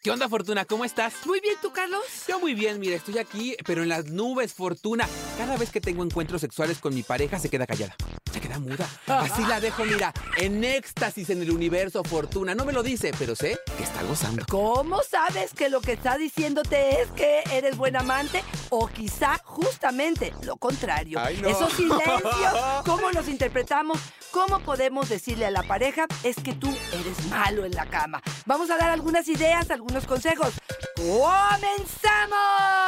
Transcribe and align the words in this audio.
¿Qué 0.00 0.12
onda, 0.12 0.28
Fortuna? 0.28 0.64
¿Cómo 0.64 0.84
estás? 0.84 1.26
Muy 1.26 1.40
bien, 1.40 1.56
¿tú, 1.60 1.72
Carlos? 1.72 2.04
Yo 2.28 2.38
muy 2.38 2.54
bien, 2.54 2.78
mira, 2.78 2.94
estoy 2.94 3.18
aquí, 3.18 3.56
pero 3.66 3.82
en 3.82 3.88
las 3.88 4.06
nubes, 4.06 4.54
Fortuna. 4.54 5.08
Cada 5.36 5.56
vez 5.56 5.70
que 5.70 5.80
tengo 5.80 6.04
encuentros 6.04 6.40
sexuales 6.40 6.78
con 6.78 6.94
mi 6.94 7.02
pareja, 7.02 7.40
se 7.40 7.50
queda 7.50 7.66
callada. 7.66 7.96
Muda. 8.58 8.88
Así 9.06 9.42
la 9.44 9.60
dejo, 9.60 9.84
mira, 9.84 10.12
en 10.36 10.64
éxtasis 10.64 11.30
en 11.30 11.42
el 11.42 11.50
universo, 11.50 12.02
Fortuna. 12.04 12.54
No 12.54 12.64
me 12.64 12.72
lo 12.72 12.82
dice, 12.82 13.12
pero 13.18 13.34
sé 13.34 13.58
que 13.76 13.82
está 13.82 14.02
gozando. 14.02 14.44
¿Cómo 14.48 15.02
sabes 15.02 15.52
que 15.54 15.68
lo 15.68 15.80
que 15.80 15.92
está 15.92 16.16
diciéndote 16.16 17.02
es 17.02 17.10
que 17.12 17.42
eres 17.52 17.76
buen 17.76 17.96
amante? 17.96 18.42
O 18.70 18.86
quizá 18.88 19.40
justamente 19.44 20.34
lo 20.42 20.56
contrario. 20.56 21.18
Ay, 21.20 21.38
no. 21.40 21.48
Esos 21.48 21.72
silencios, 21.72 22.54
¿cómo 22.84 23.10
los 23.10 23.28
interpretamos? 23.28 23.98
¿Cómo 24.30 24.60
podemos 24.60 25.08
decirle 25.08 25.46
a 25.46 25.50
la 25.50 25.62
pareja 25.62 26.06
es 26.22 26.36
que 26.36 26.52
tú 26.52 26.68
eres 26.92 27.26
malo 27.26 27.64
en 27.64 27.72
la 27.72 27.86
cama? 27.86 28.22
Vamos 28.44 28.70
a 28.70 28.76
dar 28.76 28.90
algunas 28.90 29.26
ideas, 29.28 29.70
algunos 29.70 30.06
consejos. 30.06 30.52
¡Comenzamos! 30.96 32.87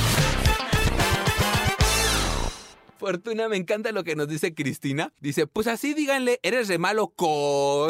Fortuna, 3.01 3.49
me 3.49 3.57
encanta 3.57 3.91
lo 3.91 4.03
que 4.03 4.15
nos 4.15 4.27
dice 4.27 4.53
Cristina. 4.53 5.11
Dice, 5.19 5.47
pues 5.47 5.65
así 5.65 5.95
díganle, 5.95 6.39
eres 6.43 6.67
re 6.67 6.77
malo 6.77 7.07
con... 7.09 7.27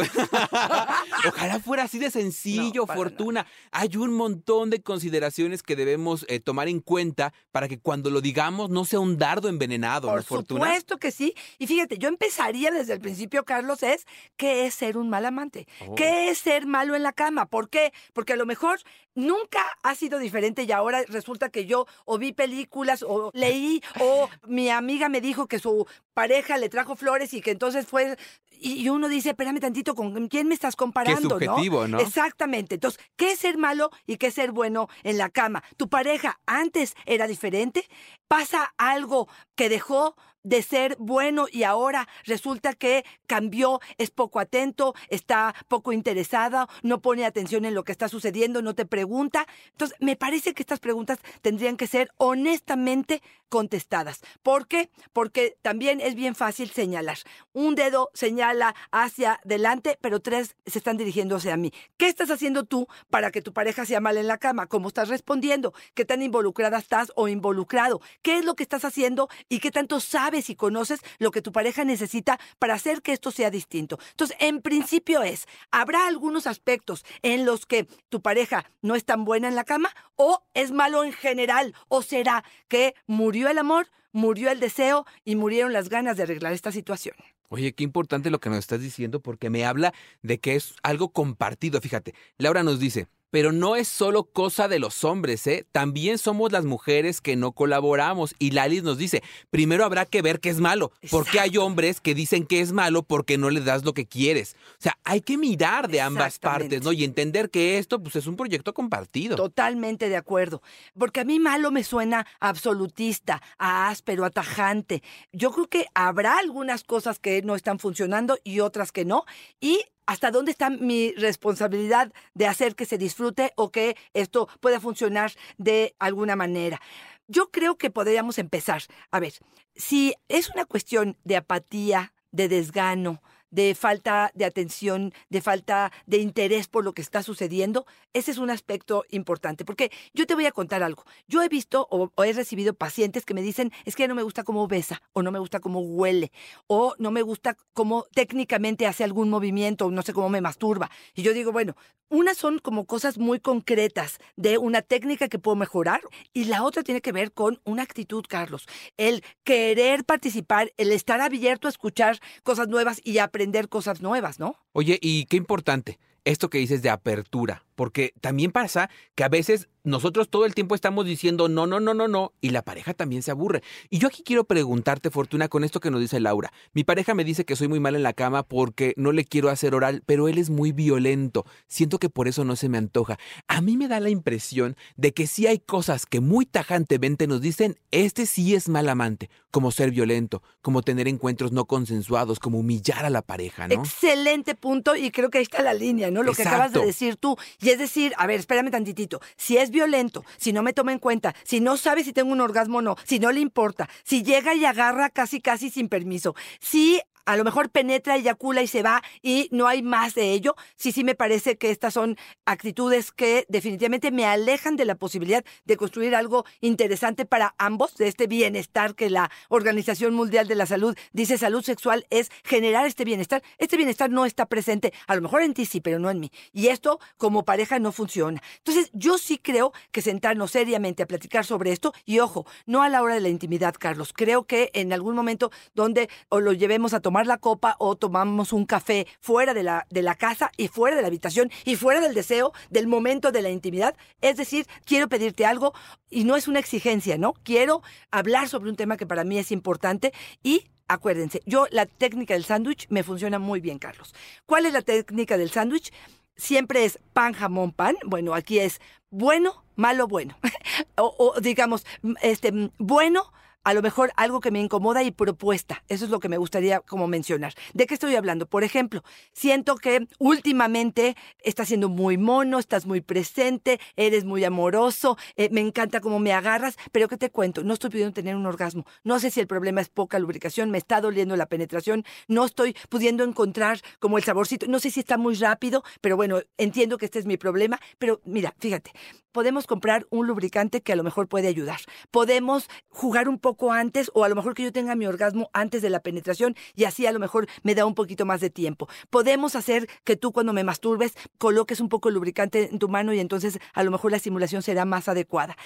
Ojalá 1.27 1.59
fuera 1.59 1.83
así 1.83 1.99
de 1.99 2.09
sencillo, 2.09 2.85
No, 2.87 2.93
Fortuna. 2.95 3.45
Hay 3.71 3.97
un 3.97 4.13
montón 4.13 4.69
de 4.69 4.81
consideraciones 4.81 5.63
que 5.63 5.75
debemos 5.75 6.25
eh, 6.29 6.39
tomar 6.39 6.69
en 6.69 6.79
cuenta 6.79 7.33
para 7.51 7.67
que 7.67 7.77
cuando 7.77 8.09
lo 8.09 8.21
digamos 8.21 8.69
no 8.69 8.85
sea 8.85 9.01
un 9.01 9.17
dardo 9.17 9.49
envenenado, 9.49 10.07
Por 10.07 10.17
¿no, 10.17 10.23
Fortuna? 10.23 10.65
supuesto 10.65 10.97
que 10.97 11.11
sí. 11.11 11.35
Y 11.59 11.67
fíjate, 11.67 11.97
yo 11.97 12.07
empezaría 12.07 12.71
desde 12.71 12.93
el 12.93 13.01
principio, 13.01 13.43
Carlos, 13.43 13.83
es 13.83 14.05
¿qué 14.37 14.65
es 14.65 14.75
ser 14.75 14.97
un 14.97 15.09
mal 15.09 15.25
amante? 15.25 15.67
Oh. 15.87 15.95
¿Qué 15.95 16.29
es 16.29 16.37
ser 16.39 16.65
malo 16.65 16.95
en 16.95 17.03
la 17.03 17.11
cama? 17.11 17.47
¿Por 17.47 17.69
qué? 17.69 17.91
Porque 18.13 18.31
a 18.33 18.37
lo 18.37 18.45
mejor 18.45 18.79
nunca 19.13 19.59
ha 19.83 19.93
sido 19.93 20.19
diferente 20.19 20.63
y 20.63 20.71
ahora 20.71 21.03
resulta 21.09 21.49
que 21.49 21.65
yo 21.65 21.85
o 22.05 22.17
vi 22.17 22.31
películas 22.31 23.03
o 23.03 23.29
leí 23.33 23.83
o 23.99 24.29
mi 24.47 24.69
amiga 24.69 25.00
me 25.09 25.21
dijo 25.21 25.47
que 25.47 25.59
su 25.59 25.87
pareja 26.13 26.57
le 26.57 26.69
trajo 26.69 26.95
flores 26.95 27.33
y 27.33 27.41
que 27.41 27.51
entonces 27.51 27.85
fue... 27.85 28.17
Y 28.63 28.87
uno 28.89 29.09
dice, 29.09 29.29
espérame 29.29 29.59
tantito, 29.59 29.95
¿con 29.95 30.27
quién 30.27 30.47
me 30.47 30.53
estás 30.53 30.75
comparando? 30.75 31.29
subjetivo, 31.29 31.87
¿no? 31.87 31.99
Exactamente. 31.99 32.75
Entonces, 32.75 33.01
¿qué 33.15 33.31
es 33.31 33.39
ser 33.39 33.57
malo 33.57 33.89
y 34.05 34.17
qué 34.17 34.27
es 34.27 34.35
ser 34.35 34.51
bueno 34.51 34.87
en 35.01 35.17
la 35.17 35.29
cama? 35.29 35.63
¿Tu 35.77 35.89
pareja 35.89 36.39
antes 36.45 36.93
era 37.07 37.25
diferente? 37.25 37.87
¿Pasa 38.27 38.73
algo 38.77 39.27
que 39.55 39.67
dejó 39.67 40.15
de 40.43 40.61
ser 40.61 40.95
bueno 40.99 41.47
y 41.51 41.63
ahora 41.63 42.07
resulta 42.25 42.73
que 42.73 43.05
cambió, 43.27 43.79
es 43.97 44.11
poco 44.11 44.39
atento, 44.39 44.93
está 45.09 45.53
poco 45.67 45.91
interesada, 45.91 46.67
no 46.81 47.01
pone 47.01 47.25
atención 47.25 47.65
en 47.65 47.75
lo 47.75 47.83
que 47.83 47.91
está 47.91 48.09
sucediendo, 48.09 48.61
no 48.61 48.75
te 48.75 48.85
pregunta? 48.85 49.47
Entonces, 49.71 49.97
me 49.99 50.15
parece 50.15 50.53
que 50.53 50.63
estas 50.63 50.79
preguntas 50.79 51.19
tendrían 51.41 51.77
que 51.77 51.87
ser 51.87 52.11
honestamente 52.17 53.21
contestadas. 53.49 54.21
¿Por 54.43 54.67
qué? 54.67 54.89
Porque 55.13 55.57
también 55.61 55.99
es 55.99 56.15
bien 56.15 56.35
fácil 56.35 56.71
señalar. 56.71 57.17
Un 57.53 57.75
dedo 57.75 58.09
señala 58.13 58.50
hacia 58.91 59.39
adelante, 59.45 59.97
pero 60.01 60.19
tres 60.19 60.55
se 60.65 60.79
están 60.79 60.97
dirigiendo 60.97 61.35
hacia 61.35 61.57
mí. 61.57 61.71
¿Qué 61.97 62.07
estás 62.07 62.31
haciendo 62.31 62.65
tú 62.65 62.87
para 63.09 63.31
que 63.31 63.41
tu 63.41 63.53
pareja 63.53 63.85
sea 63.85 63.99
mal 63.99 64.17
en 64.17 64.27
la 64.27 64.37
cama? 64.37 64.67
¿Cómo 64.67 64.87
estás 64.87 65.09
respondiendo? 65.09 65.73
¿Qué 65.93 66.05
tan 66.05 66.21
involucrada 66.21 66.77
estás 66.77 67.11
o 67.15 67.27
involucrado? 67.27 68.01
¿Qué 68.21 68.37
es 68.37 68.45
lo 68.45 68.55
que 68.55 68.63
estás 68.63 68.85
haciendo 68.85 69.29
y 69.49 69.59
qué 69.59 69.71
tanto 69.71 69.99
sabes 69.99 70.49
y 70.49 70.55
conoces 70.55 71.01
lo 71.19 71.31
que 71.31 71.41
tu 71.41 71.51
pareja 71.51 71.83
necesita 71.85 72.39
para 72.59 72.75
hacer 72.75 73.01
que 73.01 73.13
esto 73.13 73.31
sea 73.31 73.49
distinto? 73.49 73.99
Entonces, 74.11 74.37
en 74.39 74.61
principio 74.61 75.23
es, 75.23 75.47
¿habrá 75.71 76.07
algunos 76.07 76.47
aspectos 76.47 77.05
en 77.21 77.45
los 77.45 77.65
que 77.65 77.87
tu 78.09 78.21
pareja 78.21 78.65
no 78.81 78.95
es 78.95 79.05
tan 79.05 79.25
buena 79.25 79.47
en 79.47 79.55
la 79.55 79.63
cama 79.63 79.89
o 80.15 80.43
es 80.53 80.71
malo 80.71 81.03
en 81.03 81.13
general? 81.13 81.73
¿O 81.87 82.01
será 82.01 82.43
que 82.67 82.95
murió 83.07 83.49
el 83.49 83.57
amor, 83.57 83.87
murió 84.11 84.51
el 84.51 84.59
deseo 84.59 85.05
y 85.23 85.35
murieron 85.35 85.73
las 85.73 85.89
ganas 85.89 86.17
de 86.17 86.23
arreglar 86.23 86.53
esta 86.53 86.71
situación? 86.71 87.15
Oye, 87.53 87.73
qué 87.73 87.83
importante 87.83 88.29
lo 88.29 88.39
que 88.39 88.49
nos 88.49 88.59
estás 88.59 88.79
diciendo 88.79 89.19
porque 89.19 89.49
me 89.49 89.65
habla 89.65 89.93
de 90.21 90.39
que 90.39 90.55
es 90.55 90.73
algo 90.83 91.11
compartido. 91.11 91.81
Fíjate, 91.81 92.15
Laura 92.37 92.63
nos 92.63 92.79
dice, 92.79 93.07
pero 93.31 93.51
no 93.51 93.75
es 93.75 93.87
solo 93.87 94.25
cosa 94.25 94.67
de 94.67 94.77
los 94.77 95.03
hombres, 95.03 95.47
¿eh? 95.47 95.65
También 95.71 96.17
somos 96.17 96.51
las 96.51 96.65
mujeres 96.65 97.21
que 97.21 97.35
no 97.35 97.53
colaboramos. 97.53 98.35
Y 98.37 98.51
Lalis 98.51 98.83
nos 98.83 98.97
dice, 98.97 99.23
primero 99.49 99.85
habrá 99.85 100.05
que 100.05 100.21
ver 100.21 100.39
qué 100.39 100.49
es 100.49 100.59
malo. 100.59 100.91
Porque 101.09 101.39
hay 101.39 101.57
hombres 101.57 102.01
que 102.01 102.13
dicen 102.13 102.45
que 102.45 102.59
es 102.59 102.73
malo 102.73 103.03
porque 103.03 103.37
no 103.37 103.49
le 103.49 103.61
das 103.61 103.83
lo 103.83 103.93
que 103.93 104.05
quieres. 104.05 104.55
O 104.73 104.81
sea, 104.81 104.97
hay 105.03 105.21
que 105.21 105.37
mirar 105.37 105.87
de 105.87 106.01
ambas 106.01 106.39
partes, 106.39 106.83
¿no? 106.83 106.91
Y 106.91 107.03
entender 107.03 107.49
que 107.49 107.77
esto, 107.77 108.03
pues, 108.03 108.17
es 108.17 108.27
un 108.27 108.35
proyecto 108.35 108.73
compartido. 108.73 109.37
Totalmente 109.37 110.09
de 110.09 110.17
acuerdo. 110.17 110.61
Porque 110.97 111.21
a 111.21 111.25
mí 111.25 111.39
malo 111.39 111.71
me 111.71 111.83
suena 111.83 112.27
absolutista, 112.39 113.41
a 113.57 113.89
áspero, 113.89 114.25
a 114.25 114.29
tajante. 114.29 115.01
Yo 115.31 115.51
creo 115.51 115.67
que 115.67 115.85
habrá 115.93 116.37
algunas 116.37 116.83
cosas 116.83 117.17
que 117.17 117.41
no 117.41 117.55
están 117.55 117.79
funcionando 117.79 118.37
y 118.43 118.59
otras 118.59 118.91
que 118.91 119.05
no. 119.05 119.23
Y 119.61 119.85
hasta 120.11 120.29
dónde 120.29 120.51
está 120.51 120.69
mi 120.69 121.13
responsabilidad 121.13 122.11
de 122.33 122.45
hacer 122.45 122.75
que 122.75 122.85
se 122.85 122.97
disfrute 122.97 123.53
o 123.55 123.71
que 123.71 123.95
esto 124.13 124.49
pueda 124.59 124.81
funcionar 124.81 125.31
de 125.57 125.95
alguna 125.99 126.35
manera. 126.35 126.81
Yo 127.29 127.49
creo 127.49 127.77
que 127.77 127.91
podríamos 127.91 128.37
empezar. 128.37 128.81
A 129.09 129.21
ver, 129.21 129.31
si 129.73 130.13
es 130.27 130.49
una 130.49 130.65
cuestión 130.65 131.17
de 131.23 131.37
apatía, 131.37 132.13
de 132.33 132.49
desgano, 132.49 133.23
de 133.51 133.75
falta 133.75 134.31
de 134.33 134.45
atención, 134.45 135.13
de 135.29 135.41
falta 135.41 135.91
de 136.05 136.17
interés 136.17 136.67
por 136.67 136.83
lo 136.83 136.93
que 136.93 137.01
está 137.01 137.21
sucediendo, 137.21 137.85
ese 138.13 138.31
es 138.31 138.37
un 138.37 138.49
aspecto 138.49 139.05
importante. 139.09 139.65
Porque 139.65 139.91
yo 140.13 140.25
te 140.25 140.35
voy 140.35 140.45
a 140.45 140.51
contar 140.51 140.81
algo. 140.83 141.05
Yo 141.27 141.43
he 141.43 141.49
visto 141.49 141.87
o, 141.91 142.11
he 142.23 142.33
recibido 142.33 142.73
pacientes 142.73 143.25
que 143.25 143.33
me 143.33 143.41
dicen, 143.41 143.71
es 143.85 143.95
que 143.95 144.07
no 144.07 144.15
me 144.15 144.23
gusta 144.23 144.43
cómo 144.43 144.67
besa, 144.67 145.01
o 145.13 145.21
no 145.21 145.31
me 145.31 145.39
gusta 145.39 145.59
cómo 145.59 145.81
huele, 145.81 146.31
o 146.67 146.95
no 146.97 147.11
me 147.11 147.21
gusta 147.21 147.57
cómo 147.73 148.05
técnicamente 148.15 148.87
hace 148.87 149.03
algún 149.03 149.29
movimiento, 149.29 149.85
o 149.85 149.91
no 149.91 150.01
sé 150.01 150.13
cómo 150.13 150.29
me 150.29 150.41
masturba. 150.41 150.89
Y 151.13 151.21
yo 151.21 151.33
digo, 151.33 151.51
bueno, 151.51 151.75
unas 152.09 152.37
son 152.37 152.59
como 152.59 152.85
cosas 152.85 153.17
muy 153.17 153.39
concretas 153.39 154.19
de 154.35 154.57
una 154.57 154.81
técnica 154.81 155.29
que 155.29 155.39
puedo 155.39 155.55
mejorar 155.55 156.01
y 156.33 156.45
la 156.45 156.63
otra 156.63 156.83
tiene 156.83 157.01
que 157.01 157.13
ver 157.13 157.31
con 157.31 157.61
una 157.63 157.83
actitud, 157.83 158.25
Carlos. 158.27 158.67
El 158.97 159.23
querer 159.43 160.03
participar, 160.03 160.73
el 160.77 160.91
estar 160.91 161.21
abierto 161.21 161.67
a 161.67 161.69
escuchar 161.69 162.19
cosas 162.43 162.67
nuevas 162.67 162.99
y 163.03 163.19
aprender 163.19 163.40
cosas 163.69 164.01
nuevas, 164.01 164.39
¿no? 164.39 164.55
Oye, 164.73 164.99
y 165.01 165.25
qué 165.25 165.37
importante 165.37 165.99
esto 166.25 166.49
que 166.49 166.57
dices 166.57 166.81
de 166.81 166.89
apertura, 166.89 167.65
porque 167.75 168.13
también 168.21 168.51
pasa 168.51 168.89
que 169.15 169.23
a 169.23 169.29
veces 169.29 169.67
nosotros 169.83 170.29
todo 170.29 170.45
el 170.45 170.53
tiempo 170.53 170.75
estamos 170.75 171.05
diciendo 171.05 171.49
no, 171.49 171.65
no, 171.65 171.79
no, 171.79 171.93
no, 171.93 172.07
no, 172.07 172.33
y 172.41 172.49
la 172.49 172.61
pareja 172.61 172.93
también 172.93 173.23
se 173.23 173.31
aburre. 173.31 173.63
Y 173.89 173.97
yo 173.97 174.07
aquí 174.07 174.21
quiero 174.23 174.43
preguntarte, 174.43 175.09
Fortuna, 175.09 175.47
con 175.47 175.63
esto 175.63 175.79
que 175.79 175.89
nos 175.89 176.01
dice 176.01 176.19
Laura. 176.19 176.53
Mi 176.73 176.83
pareja 176.83 177.15
me 177.15 177.23
dice 177.23 177.45
que 177.45 177.55
soy 177.55 177.67
muy 177.67 177.79
mal 177.79 177.95
en 177.95 178.03
la 178.03 178.13
cama 178.13 178.43
porque 178.43 178.93
no 178.97 179.11
le 179.11 179.25
quiero 179.25 179.49
hacer 179.49 179.73
oral, 179.73 180.03
pero 180.05 180.27
él 180.27 180.37
es 180.37 180.49
muy 180.49 180.71
violento. 180.71 181.45
Siento 181.67 181.97
que 181.97 182.09
por 182.09 182.27
eso 182.27 182.45
no 182.45 182.55
se 182.55 182.69
me 182.69 182.77
antoja. 182.77 183.17
A 183.47 183.61
mí 183.61 183.77
me 183.77 183.87
da 183.87 183.99
la 183.99 184.09
impresión 184.09 184.75
de 184.95 185.13
que 185.13 185.25
sí 185.25 185.47
hay 185.47 185.59
cosas 185.59 186.05
que 186.05 186.19
muy 186.19 186.45
tajantemente 186.45 187.25
nos 187.25 187.41
dicen, 187.41 187.79
este 187.89 188.25
sí 188.27 188.53
es 188.53 188.69
mal 188.69 188.87
amante, 188.89 189.29
como 189.49 189.71
ser 189.71 189.89
violento, 189.89 190.43
como 190.61 190.83
tener 190.83 191.07
encuentros 191.07 191.51
no 191.51 191.65
consensuados, 191.65 192.39
como 192.39 192.59
humillar 192.59 193.05
a 193.05 193.09
la 193.09 193.23
pareja, 193.23 193.67
¿no? 193.67 193.73
Excelente 193.73 194.53
punto 194.53 194.95
y 194.95 195.09
creo 195.09 195.29
que 195.29 195.39
ahí 195.39 195.43
está 195.43 195.63
la 195.63 195.73
línea, 195.73 196.10
¿no? 196.11 196.23
Lo 196.23 196.33
que 196.33 196.43
acabas 196.43 196.71
de 196.73 196.85
decir 196.85 197.15
tú. 197.15 197.37
Y 197.59 197.69
es 197.69 197.79
decir, 197.79 198.13
a 198.17 198.27
ver, 198.27 198.39
espérame 198.39 198.69
tantitito. 198.71 199.21
Si 199.37 199.57
es 199.57 199.69
violento, 199.71 200.23
si 200.37 200.53
no 200.53 200.63
me 200.63 200.73
toma 200.73 200.91
en 200.91 200.99
cuenta, 200.99 201.35
si 201.43 201.59
no 201.59 201.77
sabe 201.77 202.03
si 202.03 202.13
tengo 202.13 202.31
un 202.31 202.41
orgasmo 202.41 202.79
o 202.79 202.81
no, 202.81 202.95
si 203.03 203.19
no 203.19 203.31
le 203.31 203.39
importa, 203.39 203.89
si 204.03 204.23
llega 204.23 204.53
y 204.53 204.65
agarra 204.65 205.09
casi 205.09 205.41
casi 205.41 205.69
sin 205.69 205.89
permiso, 205.89 206.35
si 206.59 207.01
a 207.25 207.37
lo 207.37 207.43
mejor 207.43 207.69
penetra, 207.69 208.15
eyacula 208.15 208.61
y 208.61 208.67
se 208.67 208.83
va 208.83 209.01
y 209.21 209.47
no 209.51 209.67
hay 209.67 209.81
más 209.81 210.15
de 210.15 210.31
ello. 210.31 210.55
Sí, 210.75 210.91
sí 210.91 211.03
me 211.03 211.15
parece 211.15 211.57
que 211.57 211.71
estas 211.71 211.93
son 211.93 212.17
actitudes 212.45 213.11
que 213.11 213.45
definitivamente 213.49 214.11
me 214.11 214.25
alejan 214.25 214.75
de 214.75 214.85
la 214.85 214.95
posibilidad 214.95 215.43
de 215.65 215.77
construir 215.77 216.15
algo 216.15 216.45
interesante 216.59 217.25
para 217.25 217.55
ambos, 217.57 217.95
de 217.97 218.07
este 218.07 218.27
bienestar 218.27 218.95
que 218.95 219.09
la 219.09 219.31
Organización 219.49 220.13
Mundial 220.13 220.47
de 220.47 220.55
la 220.55 220.65
Salud 220.65 220.97
dice 221.13 221.37
salud 221.37 221.63
sexual 221.63 222.05
es 222.09 222.31
generar 222.43 222.85
este 222.85 223.05
bienestar. 223.05 223.43
Este 223.57 223.77
bienestar 223.77 224.09
no 224.09 224.25
está 224.25 224.45
presente, 224.45 224.93
a 225.07 225.15
lo 225.15 225.21
mejor 225.21 225.41
en 225.41 225.53
ti 225.53 225.65
sí, 225.65 225.81
pero 225.81 225.99
no 225.99 226.09
en 226.09 226.19
mí. 226.19 226.31
Y 226.53 226.67
esto 226.67 226.99
como 227.17 227.43
pareja 227.43 227.79
no 227.79 227.91
funciona. 227.91 228.41
Entonces, 228.57 228.89
yo 228.93 229.17
sí 229.17 229.37
creo 229.37 229.73
que 229.91 230.01
sentarnos 230.01 230.51
seriamente 230.51 231.03
a 231.03 231.07
platicar 231.07 231.45
sobre 231.45 231.71
esto 231.71 231.93
y 232.05 232.19
ojo, 232.19 232.45
no 232.65 232.83
a 232.83 232.89
la 232.89 233.01
hora 233.01 233.15
de 233.15 233.21
la 233.21 233.29
intimidad, 233.29 233.75
Carlos. 233.77 234.13
Creo 234.13 234.45
que 234.45 234.71
en 234.73 234.93
algún 234.93 235.15
momento 235.15 235.51
donde 235.73 236.09
o 236.29 236.39
lo 236.39 236.53
llevemos 236.53 236.93
a 236.93 236.99
tomar 236.99 237.10
tomar 237.11 237.27
la 237.27 237.39
copa 237.39 237.75
o 237.77 237.97
tomamos 237.97 238.53
un 238.53 238.65
café 238.65 239.05
fuera 239.19 239.53
de 239.53 239.63
la, 239.63 239.85
de 239.89 240.01
la 240.01 240.15
casa 240.15 240.49
y 240.55 240.69
fuera 240.69 240.95
de 240.95 241.01
la 241.01 241.09
habitación 241.09 241.51
y 241.65 241.75
fuera 241.75 241.99
del 241.99 242.13
deseo, 242.13 242.53
del 242.69 242.87
momento 242.87 243.33
de 243.33 243.41
la 243.41 243.49
intimidad. 243.49 243.97
Es 244.21 244.37
decir, 244.37 244.65
quiero 244.85 245.09
pedirte 245.09 245.45
algo 245.45 245.73
y 246.09 246.23
no 246.23 246.37
es 246.37 246.47
una 246.47 246.59
exigencia, 246.59 247.17
¿no? 247.17 247.33
Quiero 247.43 247.81
hablar 248.11 248.47
sobre 248.47 248.69
un 248.69 248.77
tema 248.77 248.95
que 248.95 249.05
para 249.05 249.25
mí 249.25 249.37
es 249.37 249.51
importante 249.51 250.13
y 250.41 250.69
acuérdense, 250.87 251.41
yo 251.45 251.67
la 251.71 251.85
técnica 251.85 252.33
del 252.33 252.45
sándwich 252.45 252.87
me 252.87 253.03
funciona 253.03 253.39
muy 253.39 253.59
bien, 253.59 253.77
Carlos. 253.77 254.15
¿Cuál 254.45 254.65
es 254.65 254.71
la 254.71 254.81
técnica 254.81 255.37
del 255.37 255.51
sándwich? 255.51 255.91
Siempre 256.37 256.85
es 256.85 256.97
pan, 257.11 257.33
jamón, 257.33 257.73
pan. 257.73 257.97
Bueno, 258.05 258.33
aquí 258.33 258.59
es 258.59 258.79
bueno, 259.09 259.65
malo, 259.75 260.07
bueno. 260.07 260.37
o, 260.95 261.33
digamos, 261.41 261.85
este, 262.21 262.71
bueno, 262.77 263.33
a 263.63 263.73
lo 263.73 263.81
mejor 263.81 264.11
algo 264.15 264.39
que 264.39 264.51
me 264.51 264.59
incomoda 264.59 265.03
y 265.03 265.11
propuesta. 265.11 265.83
Eso 265.87 266.05
es 266.05 266.11
lo 266.11 266.19
que 266.19 266.29
me 266.29 266.37
gustaría 266.37 266.79
como 266.79 267.07
mencionar. 267.07 267.53
¿De 267.73 267.85
qué 267.85 267.93
estoy 267.93 268.15
hablando? 268.15 268.45
Por 268.45 268.63
ejemplo, 268.63 269.03
siento 269.33 269.75
que 269.75 270.07
últimamente 270.19 271.15
estás 271.39 271.67
siendo 271.67 271.89
muy 271.89 272.17
mono, 272.17 272.59
estás 272.59 272.85
muy 272.85 273.01
presente, 273.01 273.79
eres 273.95 274.25
muy 274.25 274.43
amoroso, 274.43 275.17
eh, 275.35 275.49
me 275.51 275.61
encanta 275.61 276.01
cómo 276.01 276.19
me 276.19 276.33
agarras, 276.33 276.77
pero 276.91 277.07
¿qué 277.07 277.17
te 277.17 277.29
cuento? 277.29 277.63
No 277.63 277.73
estoy 277.73 277.89
pudiendo 277.89 278.13
tener 278.13 278.35
un 278.35 278.45
orgasmo. 278.45 278.85
No 279.03 279.19
sé 279.19 279.31
si 279.31 279.39
el 279.39 279.47
problema 279.47 279.81
es 279.81 279.89
poca 279.89 280.19
lubricación, 280.19 280.71
me 280.71 280.77
está 280.77 281.01
doliendo 281.01 281.35
la 281.35 281.45
penetración, 281.45 282.03
no 282.27 282.45
estoy 282.45 282.75
pudiendo 282.89 283.23
encontrar 283.23 283.79
como 283.99 284.17
el 284.17 284.23
saborcito, 284.23 284.67
no 284.67 284.79
sé 284.79 284.91
si 284.91 284.99
está 284.99 285.17
muy 285.17 285.35
rápido, 285.35 285.83
pero 286.01 286.15
bueno, 286.15 286.41
entiendo 286.57 286.97
que 286.97 287.05
este 287.05 287.19
es 287.19 287.25
mi 287.25 287.37
problema, 287.37 287.79
pero 287.99 288.21
mira, 288.25 288.53
fíjate, 288.59 288.91
podemos 289.31 289.67
comprar 289.67 290.05
un 290.09 290.27
lubricante 290.27 290.81
que 290.81 290.93
a 290.93 290.95
lo 290.95 291.03
mejor 291.03 291.27
puede 291.27 291.47
ayudar. 291.47 291.79
Podemos 292.11 292.67
jugar 292.89 293.29
un 293.29 293.39
poco 293.39 293.50
antes 293.71 294.11
o 294.13 294.23
a 294.23 294.29
lo 294.29 294.35
mejor 294.35 294.53
que 294.53 294.63
yo 294.63 294.71
tenga 294.71 294.95
mi 294.95 295.05
orgasmo 295.05 295.49
antes 295.53 295.81
de 295.81 295.89
la 295.89 295.99
penetración 295.99 296.55
y 296.75 296.85
así 296.85 297.05
a 297.05 297.11
lo 297.11 297.19
mejor 297.19 297.47
me 297.63 297.75
da 297.75 297.85
un 297.85 297.95
poquito 297.95 298.25
más 298.25 298.41
de 298.41 298.49
tiempo. 298.49 298.87
Podemos 299.09 299.55
hacer 299.55 299.87
que 300.03 300.15
tú 300.15 300.31
cuando 300.31 300.53
me 300.53 300.63
masturbes 300.63 301.13
coloques 301.37 301.79
un 301.79 301.89
poco 301.89 302.09
de 302.09 302.15
lubricante 302.15 302.69
en 302.71 302.79
tu 302.79 302.89
mano 302.89 303.13
y 303.13 303.19
entonces 303.19 303.59
a 303.73 303.83
lo 303.83 303.91
mejor 303.91 304.11
la 304.11 304.19
simulación 304.19 304.61
será 304.61 304.85
más 304.85 305.07
adecuada. 305.07 305.57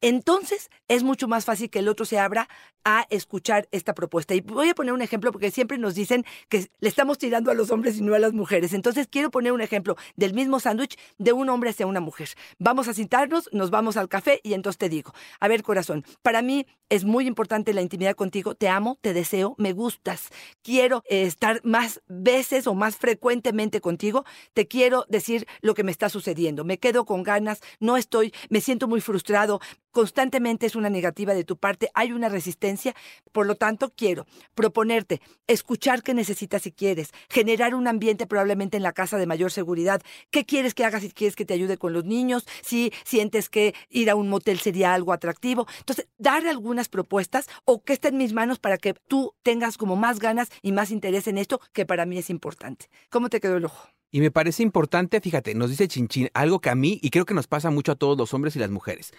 Entonces 0.00 0.70
es 0.88 1.02
mucho 1.02 1.28
más 1.28 1.44
fácil 1.44 1.70
que 1.70 1.78
el 1.78 1.88
otro 1.88 2.04
se 2.04 2.18
abra 2.18 2.48
a 2.84 3.06
escuchar 3.10 3.68
esta 3.72 3.94
propuesta. 3.94 4.34
Y 4.34 4.40
voy 4.40 4.68
a 4.68 4.74
poner 4.74 4.92
un 4.92 5.02
ejemplo 5.02 5.32
porque 5.32 5.50
siempre 5.50 5.78
nos 5.78 5.94
dicen 5.94 6.24
que 6.48 6.68
le 6.80 6.88
estamos 6.88 7.18
tirando 7.18 7.50
a 7.50 7.54
los 7.54 7.70
hombres 7.70 7.96
y 7.98 8.02
no 8.02 8.14
a 8.14 8.18
las 8.18 8.32
mujeres. 8.32 8.74
Entonces 8.74 9.08
quiero 9.10 9.30
poner 9.30 9.52
un 9.52 9.60
ejemplo 9.60 9.96
del 10.16 10.34
mismo 10.34 10.60
sándwich 10.60 10.98
de 11.18 11.32
un 11.32 11.48
hombre 11.48 11.70
hacia 11.70 11.86
una 11.86 12.00
mujer. 12.00 12.28
Vamos 12.58 12.88
a 12.88 12.94
sentarnos, 12.94 13.48
nos 13.52 13.70
vamos 13.70 13.96
al 13.96 14.08
café 14.08 14.40
y 14.42 14.54
entonces 14.54 14.78
te 14.78 14.88
digo, 14.88 15.14
a 15.40 15.48
ver 15.48 15.62
corazón, 15.62 16.04
para 16.22 16.42
mí 16.42 16.66
es 16.90 17.04
muy 17.04 17.26
importante 17.26 17.33
la 17.72 17.82
intimidad 17.82 18.14
contigo, 18.14 18.54
te 18.54 18.68
amo, 18.68 18.98
te 19.00 19.12
deseo, 19.12 19.54
me 19.58 19.72
gustas, 19.72 20.30
quiero 20.62 21.02
eh, 21.08 21.22
estar 21.24 21.60
más 21.64 22.02
veces 22.08 22.66
o 22.66 22.74
más 22.74 22.96
frecuentemente 22.96 23.80
contigo, 23.80 24.24
te 24.52 24.66
quiero 24.66 25.04
decir 25.08 25.46
lo 25.60 25.74
que 25.74 25.84
me 25.84 25.92
está 25.92 26.08
sucediendo, 26.08 26.64
me 26.64 26.78
quedo 26.78 27.04
con 27.04 27.22
ganas, 27.22 27.60
no 27.80 27.96
estoy, 27.96 28.32
me 28.48 28.60
siento 28.60 28.88
muy 28.88 29.00
frustrado, 29.00 29.60
constantemente 29.94 30.66
es 30.66 30.74
una 30.74 30.90
negativa 30.90 31.34
de 31.34 31.44
tu 31.44 31.56
parte, 31.56 31.88
hay 31.94 32.12
una 32.12 32.28
resistencia, 32.28 32.94
por 33.32 33.46
lo 33.46 33.54
tanto 33.54 33.92
quiero 33.96 34.26
proponerte 34.54 35.20
escuchar 35.46 36.02
qué 36.02 36.12
necesitas 36.14 36.62
si 36.62 36.72
quieres, 36.72 37.12
generar 37.30 37.76
un 37.76 37.86
ambiente 37.86 38.26
probablemente 38.26 38.76
en 38.76 38.82
la 38.82 38.92
casa 38.92 39.16
de 39.18 39.26
mayor 39.26 39.52
seguridad, 39.52 40.02
qué 40.32 40.44
quieres 40.44 40.74
que 40.74 40.84
hagas 40.84 41.02
si 41.02 41.12
quieres 41.12 41.36
que 41.36 41.44
te 41.46 41.54
ayude 41.54 41.78
con 41.78 41.92
los 41.92 42.04
niños, 42.04 42.44
si 42.62 42.92
sientes 43.04 43.48
que 43.48 43.72
ir 43.88 44.10
a 44.10 44.16
un 44.16 44.28
motel 44.28 44.58
sería 44.58 44.92
algo 44.92 45.12
atractivo, 45.12 45.68
entonces 45.78 46.08
dar 46.18 46.44
algunas 46.48 46.88
propuestas 46.88 47.48
o 47.64 47.84
que 47.84 47.92
esté 47.92 48.08
en 48.08 48.18
mis 48.18 48.32
manos 48.32 48.58
para 48.58 48.78
que 48.78 48.94
tú 48.94 49.34
tengas 49.44 49.78
como 49.78 49.94
más 49.94 50.18
ganas 50.18 50.48
y 50.60 50.72
más 50.72 50.90
interés 50.90 51.28
en 51.28 51.38
esto 51.38 51.60
que 51.72 51.86
para 51.86 52.04
mí 52.04 52.18
es 52.18 52.30
importante. 52.30 52.90
¿Cómo 53.10 53.28
te 53.30 53.40
quedó 53.40 53.58
el 53.58 53.64
ojo? 53.66 53.88
Y 54.14 54.20
me 54.20 54.30
parece 54.30 54.62
importante, 54.62 55.20
fíjate, 55.20 55.56
nos 55.56 55.70
dice 55.70 55.88
Chinchín, 55.88 56.28
algo 56.34 56.60
que 56.60 56.70
a 56.70 56.76
mí, 56.76 57.00
y 57.02 57.10
creo 57.10 57.24
que 57.24 57.34
nos 57.34 57.48
pasa 57.48 57.70
mucho 57.70 57.90
a 57.90 57.96
todos 57.96 58.16
los 58.16 58.32
hombres 58.32 58.54
y 58.54 58.60
las 58.60 58.70
mujeres. 58.70 59.12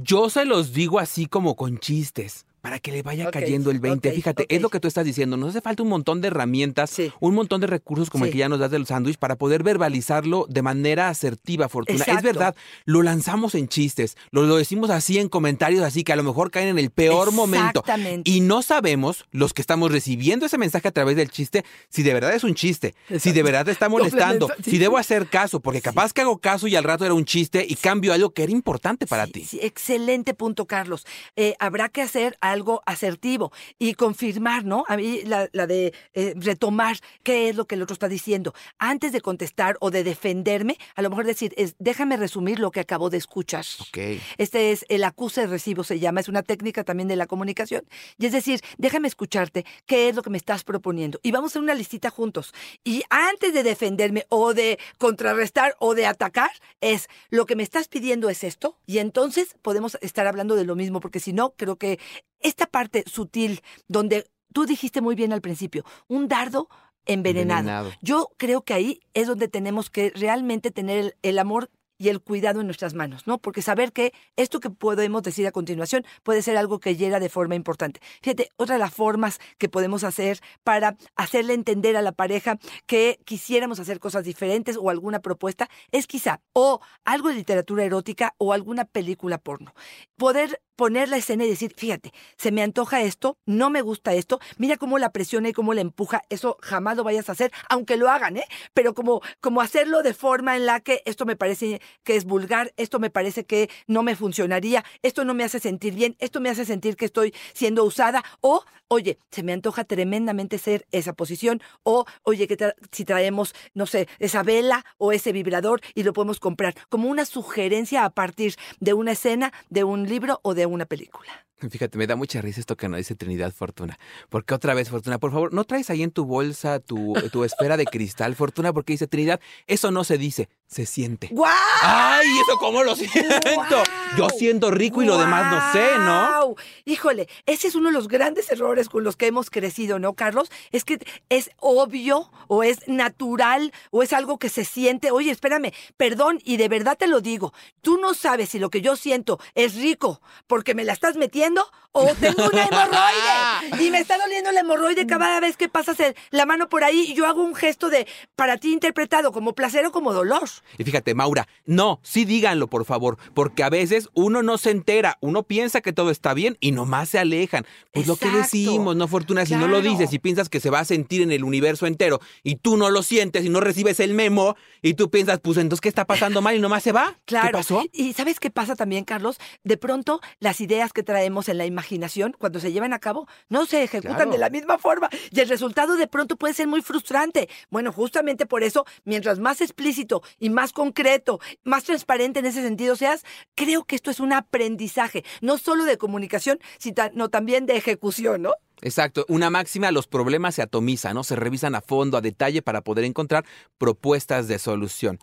Yo 0.00 0.30
se 0.30 0.44
los 0.44 0.72
digo 0.72 1.00
así 1.00 1.26
como 1.26 1.56
con 1.56 1.78
chistes 1.78 2.46
para 2.60 2.78
que 2.78 2.92
le 2.92 3.02
vaya 3.02 3.30
cayendo 3.30 3.70
el 3.70 3.80
20. 3.80 4.08
ok, 4.08 4.14
Fíjate, 4.14 4.46
es 4.48 4.60
lo 4.62 4.68
que 4.70 4.80
tú 4.80 4.88
estás 4.88 5.04
diciendo. 5.04 5.36
Nos 5.36 5.50
hace 5.50 5.60
falta 5.60 5.82
un 5.82 5.88
montón 5.88 6.20
de 6.20 6.28
herramientas, 6.28 6.90
Sí. 6.90 7.12
un 7.20 7.34
montón 7.34 7.60
de 7.60 7.66
recursos 7.66 8.10
como 8.10 8.24
el 8.24 8.32
que 8.32 8.38
ya 8.38 8.48
nos 8.48 8.58
das 8.58 8.70
del 8.70 8.86
sándwich 8.86 9.16
para 9.18 9.36
poder 9.36 9.62
verbalizarlo 9.62 10.46
de 10.48 10.62
manera 10.62 11.08
asertiva, 11.08 11.68
Fortuna. 11.68 12.04
Es 12.04 12.22
verdad, 12.22 12.54
lo 12.84 13.02
lanzamos 13.02 13.54
en 13.54 13.68
chistes, 13.68 14.16
lo, 14.30 14.42
lo 14.42 14.56
decimos 14.56 14.90
así 14.90 15.18
en 15.18 15.28
comentarios, 15.28 15.82
así 15.82 16.04
que 16.04 16.12
a 16.12 16.16
lo 16.16 16.22
mejor 16.24 16.50
caen 16.50 16.68
en 16.68 16.78
el 16.78 16.90
peor 16.90 17.32
momento. 17.32 17.80
Exactamente. 17.80 18.30
Y 18.30 18.40
no 18.40 18.62
sabemos, 18.62 19.26
los 19.30 19.52
que 19.54 19.62
estamos 19.62 19.92
recibiendo 19.92 20.46
ese 20.46 20.58
mensaje 20.58 20.88
a 20.88 20.92
través 20.92 21.16
del 21.16 21.30
chiste, 21.30 21.64
si 21.88 22.02
de 22.02 22.12
verdad 22.14 22.34
es 22.34 22.44
un 22.44 22.54
chiste, 22.54 22.94
si 23.18 23.32
de 23.32 23.42
verdad 23.42 23.64
te 23.66 23.70
está 23.70 23.88
molestando, 23.88 24.48
sí. 24.64 24.72
si 24.72 24.78
debo 24.78 24.98
hacer 24.98 25.28
caso, 25.28 25.60
porque 25.60 25.80
capaz 25.80 26.12
que 26.12 26.20
hago 26.22 26.38
caso 26.38 26.66
y 26.66 26.76
al 26.76 26.84
rato 26.84 27.04
era 27.04 27.14
un 27.14 27.24
chiste 27.24 27.64
y 27.68 27.74
cambio 27.76 28.12
algo 28.12 28.30
que 28.30 28.42
era 28.42 28.52
importante 28.52 29.06
para 29.06 29.26
ti. 29.26 29.46
excelente 29.60 30.34
punto, 30.34 30.66
Carlos. 30.66 31.06
Eh, 31.36 31.54
habrá 31.58 31.88
que 31.88 32.02
hacer 32.02 32.36
algo 32.50 32.82
asertivo 32.86 33.52
y 33.78 33.94
confirmar, 33.94 34.64
¿no? 34.64 34.84
A 34.88 34.96
mí 34.96 35.22
la, 35.24 35.48
la 35.52 35.66
de 35.66 35.92
eh, 36.14 36.34
retomar 36.36 36.98
qué 37.22 37.48
es 37.48 37.56
lo 37.56 37.66
que 37.66 37.74
el 37.74 37.82
otro 37.82 37.94
está 37.94 38.08
diciendo. 38.08 38.54
Antes 38.78 39.12
de 39.12 39.20
contestar 39.20 39.76
o 39.80 39.90
de 39.90 40.04
defenderme, 40.04 40.78
a 40.94 41.02
lo 41.02 41.10
mejor 41.10 41.26
decir, 41.26 41.52
es, 41.56 41.74
déjame 41.78 42.16
resumir 42.16 42.58
lo 42.58 42.70
que 42.70 42.80
acabo 42.80 43.10
de 43.10 43.18
escuchar. 43.18 43.64
Ok. 43.80 43.98
Este 44.38 44.72
es 44.72 44.84
el 44.88 45.04
acuse 45.04 45.42
de 45.42 45.46
recibo, 45.46 45.84
se 45.84 45.98
llama, 45.98 46.20
es 46.20 46.28
una 46.28 46.42
técnica 46.42 46.84
también 46.84 47.08
de 47.08 47.16
la 47.16 47.26
comunicación. 47.26 47.84
Y 48.18 48.26
es 48.26 48.32
decir, 48.32 48.60
déjame 48.76 49.08
escucharte 49.08 49.64
qué 49.86 50.08
es 50.08 50.16
lo 50.16 50.22
que 50.22 50.30
me 50.30 50.38
estás 50.38 50.64
proponiendo. 50.64 51.18
Y 51.22 51.30
vamos 51.30 51.50
a 51.50 51.52
hacer 51.52 51.62
una 51.62 51.74
listita 51.74 52.10
juntos. 52.10 52.52
Y 52.84 53.02
antes 53.10 53.52
de 53.54 53.62
defenderme 53.62 54.26
o 54.28 54.54
de 54.54 54.78
contrarrestar 54.98 55.74
o 55.78 55.94
de 55.94 56.06
atacar, 56.06 56.50
es 56.80 57.08
lo 57.30 57.46
que 57.46 57.56
me 57.56 57.62
estás 57.62 57.88
pidiendo 57.88 58.28
es 58.28 58.44
esto. 58.44 58.76
Y 58.86 58.98
entonces 58.98 59.56
podemos 59.62 59.98
estar 60.00 60.26
hablando 60.26 60.56
de 60.56 60.64
lo 60.64 60.76
mismo, 60.76 61.00
porque 61.00 61.20
si 61.20 61.32
no, 61.32 61.50
creo 61.56 61.76
que 61.76 61.98
esta 62.40 62.66
parte 62.66 63.04
sutil, 63.06 63.60
donde 63.86 64.30
tú 64.52 64.66
dijiste 64.66 65.00
muy 65.00 65.14
bien 65.14 65.32
al 65.32 65.40
principio, 65.40 65.84
un 66.06 66.28
dardo 66.28 66.68
envenenado. 67.06 67.60
Envenenado. 67.60 67.92
Yo 68.02 68.30
creo 68.36 68.62
que 68.62 68.74
ahí 68.74 69.00
es 69.14 69.26
donde 69.26 69.48
tenemos 69.48 69.90
que 69.90 70.10
realmente 70.10 70.70
tener 70.70 70.98
el, 70.98 71.14
el 71.22 71.38
amor 71.38 71.70
y 71.98 72.08
el 72.08 72.20
cuidado 72.20 72.60
en 72.60 72.66
nuestras 72.66 72.94
manos, 72.94 73.26
¿no? 73.26 73.38
Porque 73.38 73.60
saber 73.60 73.92
que 73.92 74.12
esto 74.36 74.60
que 74.60 74.70
podemos 74.70 75.22
decir 75.22 75.46
a 75.46 75.52
continuación 75.52 76.04
puede 76.22 76.42
ser 76.42 76.56
algo 76.56 76.78
que 76.78 76.96
hiera 76.96 77.20
de 77.20 77.28
forma 77.28 77.56
importante. 77.56 78.00
Fíjate, 78.22 78.50
otra 78.56 78.76
de 78.76 78.80
las 78.80 78.94
formas 78.94 79.40
que 79.58 79.68
podemos 79.68 80.04
hacer 80.04 80.40
para 80.62 80.96
hacerle 81.16 81.54
entender 81.54 81.96
a 81.96 82.02
la 82.02 82.12
pareja 82.12 82.58
que 82.86 83.18
quisiéramos 83.24 83.80
hacer 83.80 83.98
cosas 83.98 84.24
diferentes 84.24 84.76
o 84.80 84.90
alguna 84.90 85.20
propuesta 85.20 85.68
es 85.90 86.06
quizá 86.06 86.40
o 86.52 86.80
algo 87.04 87.28
de 87.28 87.34
literatura 87.34 87.84
erótica 87.84 88.34
o 88.38 88.52
alguna 88.52 88.84
película 88.84 89.38
porno. 89.38 89.74
Poder 90.16 90.60
poner 90.78 91.08
la 91.08 91.16
escena 91.16 91.44
y 91.44 91.48
decir, 91.48 91.74
fíjate, 91.76 92.12
se 92.36 92.52
me 92.52 92.62
antoja 92.62 93.02
esto, 93.02 93.36
no 93.46 93.68
me 93.68 93.82
gusta 93.82 94.14
esto, 94.14 94.38
mira 94.58 94.76
cómo 94.76 95.00
la 95.00 95.10
presiona 95.10 95.48
y 95.48 95.52
cómo 95.52 95.74
la 95.74 95.80
empuja, 95.80 96.22
eso 96.28 96.56
jamás 96.62 96.96
lo 96.96 97.02
vayas 97.02 97.28
a 97.28 97.32
hacer, 97.32 97.50
aunque 97.68 97.96
lo 97.96 98.08
hagan, 98.08 98.36
¿eh? 98.36 98.44
Pero 98.74 98.94
como, 98.94 99.20
como 99.40 99.60
hacerlo 99.60 100.04
de 100.04 100.14
forma 100.14 100.54
en 100.56 100.66
la 100.66 100.78
que 100.78 101.02
esto 101.04 101.26
me 101.26 101.34
parece 101.34 101.80
que 102.04 102.16
es 102.16 102.24
vulgar, 102.24 102.72
esto 102.76 102.98
me 102.98 103.10
parece 103.10 103.44
que 103.44 103.70
no 103.86 104.02
me 104.02 104.16
funcionaría, 104.16 104.84
esto 105.02 105.24
no 105.24 105.34
me 105.34 105.44
hace 105.44 105.60
sentir 105.60 105.94
bien, 105.94 106.16
esto 106.18 106.40
me 106.40 106.50
hace 106.50 106.64
sentir 106.64 106.96
que 106.96 107.04
estoy 107.04 107.34
siendo 107.52 107.84
usada, 107.84 108.24
o, 108.40 108.64
oye, 108.88 109.18
se 109.30 109.42
me 109.42 109.52
antoja 109.52 109.84
tremendamente 109.84 110.58
ser 110.58 110.86
esa 110.92 111.12
posición, 111.12 111.60
o, 111.82 112.04
oye, 112.22 112.46
que 112.46 112.56
si 112.92 113.04
traemos, 113.04 113.54
no 113.74 113.86
sé, 113.86 114.08
esa 114.18 114.42
vela 114.42 114.84
o 114.98 115.12
ese 115.12 115.32
vibrador 115.32 115.80
y 115.94 116.02
lo 116.02 116.12
podemos 116.12 116.40
comprar, 116.40 116.74
como 116.88 117.08
una 117.08 117.24
sugerencia 117.24 118.04
a 118.04 118.10
partir 118.10 118.54
de 118.80 118.94
una 118.94 119.12
escena, 119.12 119.52
de 119.68 119.84
un 119.84 120.08
libro 120.08 120.40
o 120.42 120.54
de 120.54 120.66
una 120.66 120.86
película. 120.86 121.47
Fíjate, 121.70 121.98
me 121.98 122.06
da 122.06 122.14
mucha 122.14 122.40
risa 122.40 122.60
esto 122.60 122.76
que 122.76 122.88
nos 122.88 122.98
dice 122.98 123.16
Trinidad 123.16 123.52
Fortuna. 123.52 123.98
Porque 124.28 124.54
otra 124.54 124.74
vez, 124.74 124.90
Fortuna, 124.90 125.18
por 125.18 125.32
favor, 125.32 125.52
no 125.52 125.64
traes 125.64 125.90
ahí 125.90 126.04
en 126.04 126.12
tu 126.12 126.24
bolsa 126.24 126.78
tu, 126.78 127.14
tu 127.32 127.42
esfera 127.42 127.76
de 127.76 127.84
cristal, 127.84 128.36
Fortuna, 128.36 128.72
porque 128.72 128.92
dice 128.92 129.08
Trinidad, 129.08 129.40
eso 129.66 129.90
no 129.90 130.04
se 130.04 130.18
dice, 130.18 130.48
se 130.68 130.86
siente. 130.86 131.30
¡Guau! 131.32 131.52
¡Ay, 131.82 132.28
eso 132.46 132.58
cómo 132.58 132.84
lo 132.84 132.94
siento! 132.94 133.82
Yo 134.16 134.28
siendo 134.30 134.70
rico 134.70 135.02
y 135.02 135.06
lo 135.06 135.18
demás 135.18 135.50
no 135.50 135.72
sé, 135.72 135.98
¿no? 135.98 136.28
¡Guau! 136.28 136.56
Híjole, 136.84 137.28
ese 137.46 137.66
es 137.66 137.74
uno 137.74 137.88
de 137.88 137.94
los 137.94 138.06
grandes 138.06 138.52
errores 138.52 138.88
con 138.88 139.02
los 139.02 139.16
que 139.16 139.26
hemos 139.26 139.50
crecido, 139.50 139.98
¿no, 139.98 140.12
Carlos? 140.12 140.52
Es 140.70 140.84
que 140.84 141.00
es 141.28 141.50
obvio 141.58 142.30
o 142.46 142.62
es 142.62 142.86
natural 142.86 143.72
o 143.90 144.04
es 144.04 144.12
algo 144.12 144.38
que 144.38 144.48
se 144.48 144.64
siente. 144.64 145.10
Oye, 145.10 145.32
espérame, 145.32 145.72
perdón, 145.96 146.38
y 146.44 146.56
de 146.56 146.68
verdad 146.68 146.96
te 146.96 147.08
lo 147.08 147.20
digo. 147.20 147.52
Tú 147.82 147.98
no 147.98 148.14
sabes 148.14 148.50
si 148.50 148.60
lo 148.60 148.70
que 148.70 148.80
yo 148.80 148.94
siento 148.94 149.40
es 149.56 149.74
rico 149.74 150.20
porque 150.46 150.74
me 150.74 150.84
la 150.84 150.92
estás 150.92 151.16
metiendo 151.16 151.47
haciendo 151.48 151.64
o 152.00 152.14
tengo 152.20 152.44
una 152.52 152.64
hemorroide 152.64 153.84
y 153.84 153.90
me 153.90 153.98
está 153.98 154.18
doliendo 154.18 154.52
la 154.52 154.60
hemorroide 154.60 155.06
cada 155.06 155.40
vez 155.40 155.56
que 155.56 155.68
pasas 155.68 155.98
el- 156.00 156.14
la 156.30 156.46
mano 156.46 156.68
por 156.68 156.84
ahí 156.84 157.06
y 157.08 157.14
yo 157.14 157.26
hago 157.26 157.42
un 157.42 157.54
gesto 157.54 157.88
de 157.90 158.06
para 158.36 158.56
ti 158.56 158.72
interpretado 158.72 159.32
como 159.32 159.54
placer 159.54 159.84
o 159.86 159.92
como 159.92 160.12
dolor. 160.12 160.48
Y 160.78 160.84
fíjate, 160.84 161.14
Maura, 161.14 161.48
no, 161.64 162.00
sí 162.02 162.24
díganlo, 162.24 162.68
por 162.68 162.84
favor, 162.84 163.18
porque 163.34 163.62
a 163.62 163.70
veces 163.70 164.08
uno 164.14 164.42
no 164.42 164.58
se 164.58 164.70
entera, 164.70 165.16
uno 165.20 165.42
piensa 165.42 165.80
que 165.80 165.92
todo 165.92 166.10
está 166.10 166.34
bien 166.34 166.56
y 166.60 166.72
nomás 166.72 167.08
se 167.10 167.18
alejan. 167.18 167.66
Pues 167.92 168.06
lo 168.06 168.16
que 168.16 168.30
decimos, 168.30 168.96
¿no, 168.96 169.08
Fortuna? 169.08 169.44
Si 169.46 169.54
no 169.54 169.68
lo 169.68 169.80
dices 169.80 170.12
y 170.12 170.18
piensas 170.18 170.48
que 170.48 170.60
se 170.60 170.70
va 170.70 170.80
a 170.80 170.84
sentir 170.84 171.22
en 171.22 171.32
el 171.32 171.44
universo 171.44 171.86
entero 171.86 172.20
y 172.42 172.56
tú 172.56 172.76
no 172.76 172.90
lo 172.90 173.02
sientes 173.02 173.44
y 173.44 173.48
no 173.48 173.60
recibes 173.60 174.00
el 174.00 174.14
memo 174.14 174.56
y 174.82 174.94
tú 174.94 175.10
piensas, 175.10 175.40
pues 175.40 175.58
entonces, 175.58 175.80
¿qué 175.80 175.88
está 175.88 176.04
pasando 176.06 176.40
mal? 176.42 176.56
Y 176.56 176.60
nomás 176.60 176.82
se 176.82 176.92
va. 176.92 177.18
Claro. 177.24 177.48
¿Qué 177.48 177.52
pasó? 177.52 177.84
Y 177.92 178.12
¿sabes 178.12 178.40
qué 178.40 178.50
pasa 178.50 178.76
también, 178.76 179.04
Carlos? 179.04 179.38
De 179.64 179.76
pronto, 179.76 180.20
las 180.40 180.60
ideas 180.60 180.92
que 180.92 181.02
traemos 181.02 181.48
en 181.48 181.58
la 181.58 181.66
imaginación, 181.88 182.36
cuando 182.38 182.60
se 182.60 182.70
llevan 182.72 182.92
a 182.92 182.98
cabo, 182.98 183.26
no 183.48 183.64
se 183.66 183.82
ejecutan 183.82 184.16
Claro. 184.16 184.30
de 184.32 184.38
la 184.38 184.50
misma 184.50 184.78
forma. 184.78 185.08
Y 185.30 185.40
el 185.40 185.48
resultado 185.48 185.96
de 185.96 186.06
pronto 186.06 186.36
puede 186.36 186.54
ser 186.54 186.66
muy 186.66 186.82
frustrante. 186.82 187.48
Bueno, 187.70 187.92
justamente 187.92 188.46
por 188.46 188.62
eso, 188.62 188.84
mientras 189.04 189.38
más 189.38 189.60
explícito 189.60 190.22
y 190.38 190.50
más 190.50 190.72
concreto, 190.72 191.40
más 191.64 191.84
transparente 191.84 192.40
en 192.40 192.46
ese 192.46 192.62
sentido 192.62 192.94
seas, 192.96 193.24
creo 193.54 193.84
que 193.84 193.96
esto 193.96 194.10
es 194.10 194.20
un 194.20 194.32
aprendizaje, 194.32 195.24
no 195.40 195.56
solo 195.58 195.84
de 195.84 195.96
comunicación, 195.98 196.58
sino 196.78 197.28
también 197.30 197.66
de 197.66 197.76
ejecución, 197.76 198.42
¿no? 198.42 198.52
Exacto, 198.80 199.24
una 199.28 199.50
máxima, 199.50 199.90
los 199.90 200.06
problemas 200.06 200.54
se 200.54 200.62
atomizan, 200.62 201.14
¿no? 201.14 201.24
Se 201.24 201.34
revisan 201.34 201.74
a 201.74 201.80
fondo, 201.80 202.16
a 202.16 202.20
detalle 202.20 202.62
para 202.62 202.82
poder 202.82 203.04
encontrar 203.04 203.44
propuestas 203.78 204.46
de 204.46 204.58
solución. 204.58 205.18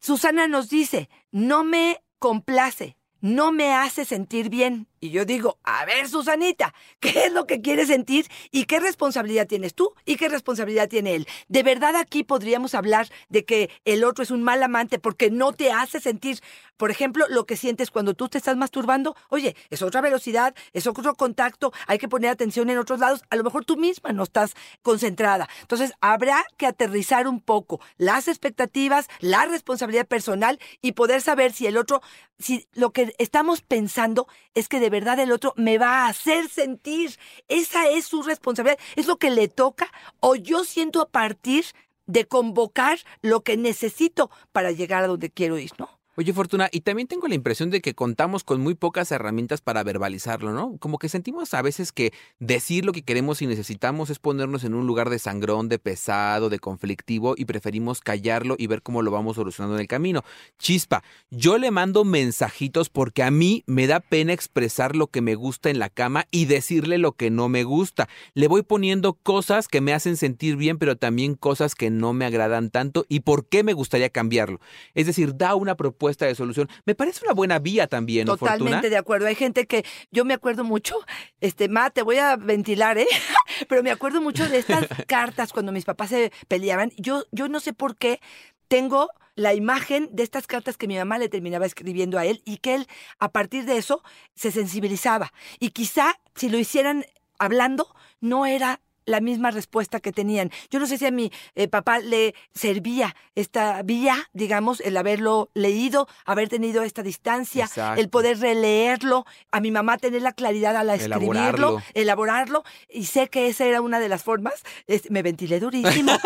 Susana 0.00 0.48
nos 0.48 0.68
dice, 0.68 1.08
no 1.30 1.62
me 1.62 2.02
complace, 2.18 2.96
no 3.20 3.52
me 3.52 3.72
hace 3.74 4.04
sentir 4.04 4.48
bien. 4.50 4.88
Y 5.00 5.10
yo 5.10 5.24
digo, 5.24 5.58
a 5.62 5.84
ver, 5.84 6.08
Susanita, 6.08 6.74
¿qué 7.00 7.26
es 7.26 7.32
lo 7.32 7.46
que 7.46 7.60
quieres 7.60 7.88
sentir 7.88 8.26
y 8.50 8.64
qué 8.64 8.80
responsabilidad 8.80 9.46
tienes 9.46 9.74
tú 9.74 9.94
y 10.04 10.16
qué 10.16 10.28
responsabilidad 10.28 10.88
tiene 10.88 11.14
él? 11.14 11.28
De 11.48 11.62
verdad 11.62 11.96
aquí 11.96 12.24
podríamos 12.24 12.74
hablar 12.74 13.08
de 13.28 13.44
que 13.44 13.70
el 13.84 14.04
otro 14.04 14.22
es 14.22 14.30
un 14.30 14.42
mal 14.42 14.62
amante 14.62 14.98
porque 14.98 15.30
no 15.30 15.52
te 15.52 15.70
hace 15.70 16.00
sentir, 16.00 16.40
por 16.76 16.90
ejemplo, 16.90 17.26
lo 17.28 17.44
que 17.44 17.56
sientes 17.56 17.90
cuando 17.90 18.14
tú 18.14 18.28
te 18.28 18.38
estás 18.38 18.56
masturbando. 18.56 19.16
Oye, 19.28 19.54
es 19.70 19.82
otra 19.82 20.00
velocidad, 20.00 20.54
es 20.72 20.86
otro 20.86 21.14
contacto, 21.14 21.72
hay 21.86 21.98
que 21.98 22.08
poner 22.08 22.30
atención 22.30 22.70
en 22.70 22.78
otros 22.78 23.00
lados. 23.00 23.22
A 23.30 23.36
lo 23.36 23.44
mejor 23.44 23.64
tú 23.64 23.76
misma 23.76 24.12
no 24.12 24.22
estás 24.22 24.54
concentrada. 24.82 25.48
Entonces, 25.60 25.92
habrá 26.00 26.44
que 26.56 26.66
aterrizar 26.66 27.28
un 27.28 27.40
poco 27.40 27.80
las 27.98 28.28
expectativas, 28.28 29.08
la 29.20 29.44
responsabilidad 29.44 30.06
personal 30.06 30.58
y 30.80 30.92
poder 30.92 31.20
saber 31.20 31.52
si 31.52 31.66
el 31.66 31.76
otro, 31.76 32.02
si 32.38 32.66
lo 32.72 32.92
que 32.92 33.14
estamos 33.18 33.62
pensando 33.62 34.26
es 34.54 34.68
que 34.68 34.80
de 34.86 34.90
verdad 34.90 35.18
el 35.18 35.32
otro 35.32 35.52
me 35.56 35.78
va 35.78 36.04
a 36.04 36.08
hacer 36.08 36.48
sentir. 36.48 37.18
Esa 37.48 37.88
es 37.88 38.04
su 38.04 38.22
responsabilidad, 38.22 38.78
es 38.94 39.08
lo 39.08 39.16
que 39.16 39.32
le 39.32 39.48
toca 39.48 39.90
o 40.20 40.36
yo 40.36 40.62
siento 40.62 41.00
a 41.00 41.08
partir 41.08 41.64
de 42.06 42.24
convocar 42.28 43.00
lo 43.20 43.40
que 43.40 43.56
necesito 43.56 44.30
para 44.52 44.70
llegar 44.70 45.02
a 45.02 45.08
donde 45.08 45.28
quiero 45.28 45.58
ir, 45.58 45.72
¿no? 45.76 45.98
Oye, 46.18 46.32
Fortuna, 46.32 46.70
y 46.72 46.80
también 46.80 47.08
tengo 47.08 47.28
la 47.28 47.34
impresión 47.34 47.68
de 47.68 47.82
que 47.82 47.94
contamos 47.94 48.42
con 48.42 48.62
muy 48.62 48.74
pocas 48.74 49.12
herramientas 49.12 49.60
para 49.60 49.84
verbalizarlo, 49.84 50.54
¿no? 50.54 50.78
Como 50.78 50.98
que 50.98 51.10
sentimos 51.10 51.52
a 51.52 51.60
veces 51.60 51.92
que 51.92 52.14
decir 52.38 52.86
lo 52.86 52.92
que 52.92 53.02
queremos 53.02 53.42
y 53.42 53.46
necesitamos 53.46 54.08
es 54.08 54.18
ponernos 54.18 54.64
en 54.64 54.72
un 54.72 54.86
lugar 54.86 55.10
de 55.10 55.18
sangrón, 55.18 55.68
de 55.68 55.78
pesado, 55.78 56.48
de 56.48 56.58
conflictivo 56.58 57.34
y 57.36 57.44
preferimos 57.44 58.00
callarlo 58.00 58.54
y 58.56 58.66
ver 58.66 58.80
cómo 58.80 59.02
lo 59.02 59.10
vamos 59.10 59.36
solucionando 59.36 59.76
en 59.76 59.82
el 59.82 59.88
camino. 59.88 60.24
Chispa, 60.58 61.04
yo 61.28 61.58
le 61.58 61.70
mando 61.70 62.02
mensajitos 62.02 62.88
porque 62.88 63.22
a 63.22 63.30
mí 63.30 63.62
me 63.66 63.86
da 63.86 64.00
pena 64.00 64.32
expresar 64.32 64.96
lo 64.96 65.08
que 65.08 65.20
me 65.20 65.34
gusta 65.34 65.68
en 65.68 65.78
la 65.78 65.90
cama 65.90 66.28
y 66.30 66.46
decirle 66.46 66.96
lo 66.96 67.12
que 67.12 67.30
no 67.30 67.50
me 67.50 67.64
gusta. 67.64 68.08
Le 68.32 68.48
voy 68.48 68.62
poniendo 68.62 69.12
cosas 69.12 69.68
que 69.68 69.82
me 69.82 69.92
hacen 69.92 70.16
sentir 70.16 70.56
bien, 70.56 70.78
pero 70.78 70.96
también 70.96 71.34
cosas 71.34 71.74
que 71.74 71.90
no 71.90 72.14
me 72.14 72.24
agradan 72.24 72.70
tanto 72.70 73.04
y 73.10 73.20
por 73.20 73.46
qué 73.50 73.62
me 73.62 73.74
gustaría 73.74 74.08
cambiarlo. 74.08 74.60
Es 74.94 75.04
decir, 75.04 75.36
da 75.36 75.54
una 75.54 75.76
propuesta 75.76 76.05
de 76.08 76.34
solución. 76.34 76.68
Me 76.84 76.94
parece 76.94 77.24
una 77.24 77.34
buena 77.34 77.58
vía 77.58 77.86
también, 77.86 78.26
¿no, 78.26 78.36
Totalmente 78.36 78.72
Fortuna? 78.72 78.90
de 78.90 78.96
acuerdo. 78.96 79.26
Hay 79.26 79.34
gente 79.34 79.66
que 79.66 79.84
yo 80.10 80.24
me 80.24 80.34
acuerdo 80.34 80.64
mucho, 80.64 80.96
este, 81.40 81.68
Ma, 81.68 81.90
te 81.90 82.02
voy 82.02 82.18
a 82.18 82.36
ventilar, 82.36 82.98
¿eh? 82.98 83.06
Pero 83.68 83.82
me 83.82 83.90
acuerdo 83.90 84.20
mucho 84.20 84.48
de 84.48 84.58
estas 84.58 84.86
cartas 85.06 85.52
cuando 85.52 85.72
mis 85.72 85.84
papás 85.84 86.10
se 86.10 86.32
peleaban. 86.48 86.92
Yo, 86.96 87.24
yo 87.32 87.48
no 87.48 87.60
sé 87.60 87.72
por 87.72 87.96
qué 87.96 88.20
tengo 88.68 89.10
la 89.34 89.54
imagen 89.54 90.08
de 90.12 90.22
estas 90.22 90.46
cartas 90.46 90.76
que 90.76 90.88
mi 90.88 90.96
mamá 90.96 91.18
le 91.18 91.28
terminaba 91.28 91.66
escribiendo 91.66 92.18
a 92.18 92.24
él 92.24 92.42
y 92.44 92.56
que 92.58 92.74
él, 92.74 92.86
a 93.18 93.30
partir 93.30 93.66
de 93.66 93.76
eso, 93.76 94.02
se 94.34 94.50
sensibilizaba. 94.50 95.32
Y 95.60 95.70
quizá 95.70 96.18
si 96.34 96.48
lo 96.48 96.58
hicieran 96.58 97.04
hablando, 97.38 97.94
no 98.20 98.46
era 98.46 98.80
la 99.06 99.20
misma 99.20 99.50
respuesta 99.50 100.00
que 100.00 100.12
tenían. 100.12 100.50
Yo 100.70 100.78
no 100.78 100.86
sé 100.86 100.98
si 100.98 101.06
a 101.06 101.10
mi 101.10 101.32
eh, 101.54 101.68
papá 101.68 102.00
le 102.00 102.34
servía 102.54 103.16
esta 103.34 103.82
vía, 103.82 104.28
digamos, 104.34 104.80
el 104.80 104.96
haberlo 104.96 105.48
leído, 105.54 106.08
haber 106.26 106.48
tenido 106.48 106.82
esta 106.82 107.02
distancia, 107.02 107.64
Exacto. 107.64 108.00
el 108.00 108.08
poder 108.10 108.38
releerlo, 108.40 109.24
a 109.50 109.60
mi 109.60 109.70
mamá 109.70 109.96
tener 109.96 110.22
la 110.22 110.32
claridad 110.32 110.76
al 110.76 110.90
escribirlo, 110.90 111.30
Elaborarlo. 111.32 111.82
elaborarlo, 111.94 112.64
y 112.90 113.04
sé 113.06 113.28
que 113.28 113.48
esa 113.48 113.64
era 113.64 113.80
una 113.80 113.98
de 114.00 114.08
las 114.08 114.22
formas. 114.22 114.62
Es- 114.86 115.10
me 115.10 115.22
ventilé 115.22 115.60
durísimo. 115.60 116.12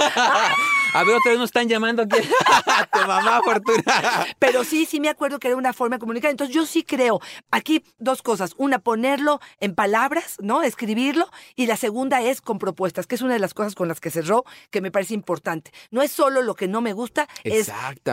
A 0.92 1.04
ver, 1.04 1.14
otra 1.14 1.30
vez 1.30 1.38
nos 1.38 1.50
están 1.50 1.68
llamando 1.68 2.02
aquí. 2.02 2.16
tu 2.92 2.98
mamá, 3.06 3.40
Fortuna. 3.44 4.26
Pero 4.40 4.64
sí, 4.64 4.86
sí 4.86 4.98
me 4.98 5.08
acuerdo 5.08 5.38
que 5.38 5.46
era 5.48 5.56
una 5.56 5.72
forma 5.72 5.96
de 5.96 6.00
comunicar. 6.00 6.30
Entonces 6.32 6.54
yo 6.54 6.66
sí 6.66 6.82
creo, 6.82 7.20
aquí 7.52 7.84
dos 7.98 8.22
cosas. 8.22 8.54
Una, 8.56 8.80
ponerlo 8.80 9.40
en 9.60 9.74
palabras, 9.76 10.36
¿no? 10.40 10.62
Escribirlo. 10.62 11.28
Y 11.54 11.66
la 11.66 11.76
segunda 11.76 12.22
es 12.22 12.40
con 12.40 12.58
propuestas, 12.70 13.06
que 13.06 13.16
es 13.16 13.22
una 13.22 13.34
de 13.34 13.40
las 13.40 13.52
cosas 13.52 13.74
con 13.74 13.88
las 13.88 13.98
que 14.00 14.10
cerró, 14.10 14.44
que 14.70 14.80
me 14.80 14.92
parece 14.92 15.12
importante. 15.14 15.72
No 15.90 16.02
es 16.02 16.12
solo 16.12 16.40
lo 16.40 16.54
que 16.54 16.68
no 16.68 16.80
me 16.80 16.92
gusta, 16.92 17.28
es, 17.42 17.70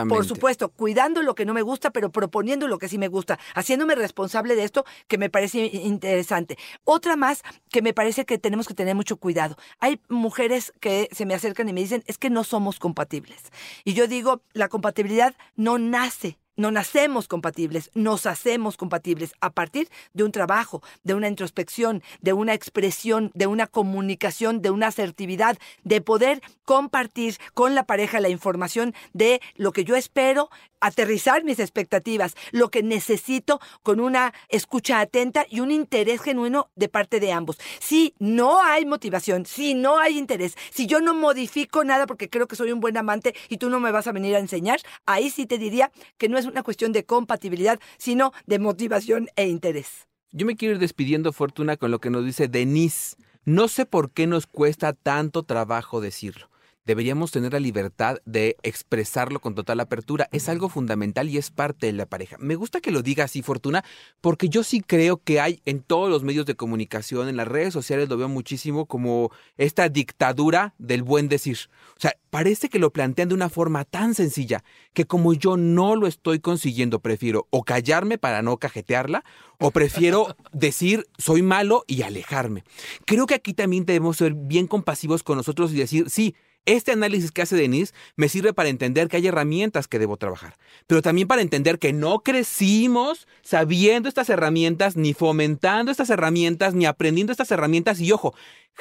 por 0.08 0.24
supuesto, 0.24 0.68
cuidando 0.68 1.22
lo 1.22 1.36
que 1.36 1.44
no 1.44 1.54
me 1.54 1.62
gusta, 1.62 1.90
pero 1.90 2.10
proponiendo 2.10 2.66
lo 2.66 2.78
que 2.78 2.88
sí 2.88 2.98
me 2.98 3.06
gusta, 3.06 3.38
haciéndome 3.54 3.94
responsable 3.94 4.56
de 4.56 4.64
esto, 4.64 4.84
que 5.06 5.16
me 5.16 5.30
parece 5.30 5.66
interesante. 5.66 6.58
Otra 6.82 7.14
más 7.14 7.42
que 7.70 7.82
me 7.82 7.94
parece 7.94 8.24
que 8.24 8.38
tenemos 8.38 8.66
que 8.66 8.74
tener 8.74 8.96
mucho 8.96 9.16
cuidado. 9.16 9.56
Hay 9.78 10.00
mujeres 10.08 10.72
que 10.80 11.08
se 11.12 11.24
me 11.24 11.34
acercan 11.34 11.68
y 11.68 11.72
me 11.72 11.80
dicen, 11.80 12.02
es 12.06 12.18
que 12.18 12.30
no 12.30 12.42
somos 12.42 12.80
compatibles. 12.80 13.40
Y 13.84 13.94
yo 13.94 14.08
digo, 14.08 14.42
la 14.54 14.68
compatibilidad 14.68 15.36
no 15.54 15.78
nace. 15.78 16.36
No 16.58 16.72
nacemos 16.72 17.28
compatibles, 17.28 17.88
nos 17.94 18.26
hacemos 18.26 18.76
compatibles 18.76 19.32
a 19.40 19.50
partir 19.50 19.88
de 20.12 20.24
un 20.24 20.32
trabajo, 20.32 20.82
de 21.04 21.14
una 21.14 21.28
introspección, 21.28 22.02
de 22.20 22.32
una 22.32 22.52
expresión, 22.52 23.30
de 23.34 23.46
una 23.46 23.68
comunicación, 23.68 24.60
de 24.60 24.70
una 24.70 24.88
asertividad, 24.88 25.56
de 25.84 26.00
poder 26.00 26.42
compartir 26.64 27.36
con 27.54 27.76
la 27.76 27.84
pareja 27.84 28.18
la 28.18 28.28
información 28.28 28.92
de 29.12 29.40
lo 29.54 29.70
que 29.70 29.84
yo 29.84 29.94
espero, 29.94 30.50
aterrizar 30.80 31.44
mis 31.44 31.58
expectativas, 31.58 32.34
lo 32.52 32.70
que 32.70 32.82
necesito 32.82 33.60
con 33.82 34.00
una 34.00 34.32
escucha 34.48 35.00
atenta 35.00 35.46
y 35.48 35.60
un 35.60 35.70
interés 35.70 36.20
genuino 36.20 36.70
de 36.76 36.88
parte 36.88 37.20
de 37.20 37.32
ambos. 37.32 37.58
Si 37.80 38.14
no 38.18 38.62
hay 38.62 38.86
motivación, 38.86 39.46
si 39.46 39.74
no 39.74 39.98
hay 39.98 40.18
interés, 40.18 40.56
si 40.70 40.86
yo 40.86 41.00
no 41.00 41.14
modifico 41.14 41.84
nada 41.84 42.06
porque 42.06 42.28
creo 42.28 42.48
que 42.48 42.56
soy 42.56 42.72
un 42.72 42.80
buen 42.80 42.96
amante 42.96 43.34
y 43.48 43.58
tú 43.58 43.70
no 43.70 43.80
me 43.80 43.90
vas 43.90 44.06
a 44.06 44.12
venir 44.12 44.36
a 44.36 44.40
enseñar, 44.40 44.80
ahí 45.06 45.30
sí 45.30 45.46
te 45.46 45.58
diría 45.58 45.90
que 46.16 46.28
no 46.28 46.38
es 46.38 46.46
una 46.46 46.62
cuestión 46.62 46.92
de 46.92 47.04
compatibilidad, 47.04 47.78
sino 47.98 48.32
de 48.46 48.58
motivación 48.58 49.28
e 49.36 49.46
interés. 49.46 50.08
Yo 50.30 50.44
me 50.44 50.56
quiero 50.56 50.74
ir 50.74 50.80
despidiendo, 50.80 51.32
Fortuna, 51.32 51.76
con 51.76 51.90
lo 51.90 52.00
que 52.00 52.10
nos 52.10 52.24
dice 52.24 52.48
Denise. 52.48 53.16
No 53.44 53.66
sé 53.68 53.86
por 53.86 54.10
qué 54.10 54.26
nos 54.26 54.46
cuesta 54.46 54.92
tanto 54.92 55.42
trabajo 55.42 56.02
decirlo. 56.02 56.50
Deberíamos 56.88 57.32
tener 57.32 57.52
la 57.52 57.60
libertad 57.60 58.16
de 58.24 58.56
expresarlo 58.62 59.40
con 59.40 59.54
total 59.54 59.78
apertura. 59.80 60.26
Es 60.32 60.48
algo 60.48 60.70
fundamental 60.70 61.28
y 61.28 61.36
es 61.36 61.50
parte 61.50 61.84
de 61.84 61.92
la 61.92 62.06
pareja. 62.06 62.38
Me 62.38 62.54
gusta 62.54 62.80
que 62.80 62.90
lo 62.90 63.02
diga 63.02 63.24
así, 63.24 63.42
Fortuna, 63.42 63.84
porque 64.22 64.48
yo 64.48 64.62
sí 64.64 64.80
creo 64.80 65.18
que 65.18 65.38
hay 65.38 65.60
en 65.66 65.82
todos 65.82 66.08
los 66.08 66.22
medios 66.22 66.46
de 66.46 66.54
comunicación, 66.54 67.28
en 67.28 67.36
las 67.36 67.46
redes 67.46 67.74
sociales, 67.74 68.08
lo 68.08 68.16
veo 68.16 68.30
muchísimo 68.30 68.86
como 68.86 69.30
esta 69.58 69.90
dictadura 69.90 70.72
del 70.78 71.02
buen 71.02 71.28
decir. 71.28 71.58
O 71.90 72.00
sea, 72.00 72.14
parece 72.30 72.70
que 72.70 72.78
lo 72.78 72.90
plantean 72.90 73.28
de 73.28 73.34
una 73.34 73.50
forma 73.50 73.84
tan 73.84 74.14
sencilla 74.14 74.64
que 74.94 75.04
como 75.04 75.34
yo 75.34 75.58
no 75.58 75.94
lo 75.94 76.06
estoy 76.06 76.40
consiguiendo, 76.40 77.00
prefiero 77.00 77.48
o 77.50 77.64
callarme 77.64 78.16
para 78.16 78.40
no 78.40 78.56
cajetearla 78.56 79.24
o 79.58 79.72
prefiero 79.72 80.34
decir 80.52 81.06
soy 81.18 81.42
malo 81.42 81.84
y 81.86 82.00
alejarme. 82.00 82.64
Creo 83.04 83.26
que 83.26 83.34
aquí 83.34 83.52
también 83.52 83.84
debemos 83.84 84.16
ser 84.16 84.32
bien 84.32 84.66
compasivos 84.66 85.22
con 85.22 85.36
nosotros 85.36 85.70
y 85.72 85.76
decir, 85.76 86.08
sí, 86.08 86.34
este 86.66 86.92
análisis 86.92 87.32
que 87.32 87.42
hace 87.42 87.56
Denise 87.56 87.94
me 88.16 88.28
sirve 88.28 88.52
para 88.52 88.68
entender 88.68 89.08
que 89.08 89.16
hay 89.16 89.26
herramientas 89.26 89.88
que 89.88 89.98
debo 89.98 90.16
trabajar, 90.16 90.56
pero 90.86 91.02
también 91.02 91.28
para 91.28 91.42
entender 91.42 91.78
que 91.78 91.92
no 91.92 92.20
crecimos 92.20 93.26
sabiendo 93.42 94.08
estas 94.08 94.28
herramientas, 94.28 94.96
ni 94.96 95.14
fomentando 95.14 95.90
estas 95.90 96.10
herramientas, 96.10 96.74
ni 96.74 96.86
aprendiendo 96.86 97.32
estas 97.32 97.50
herramientas. 97.50 98.00
Y 98.00 98.12
ojo, 98.12 98.34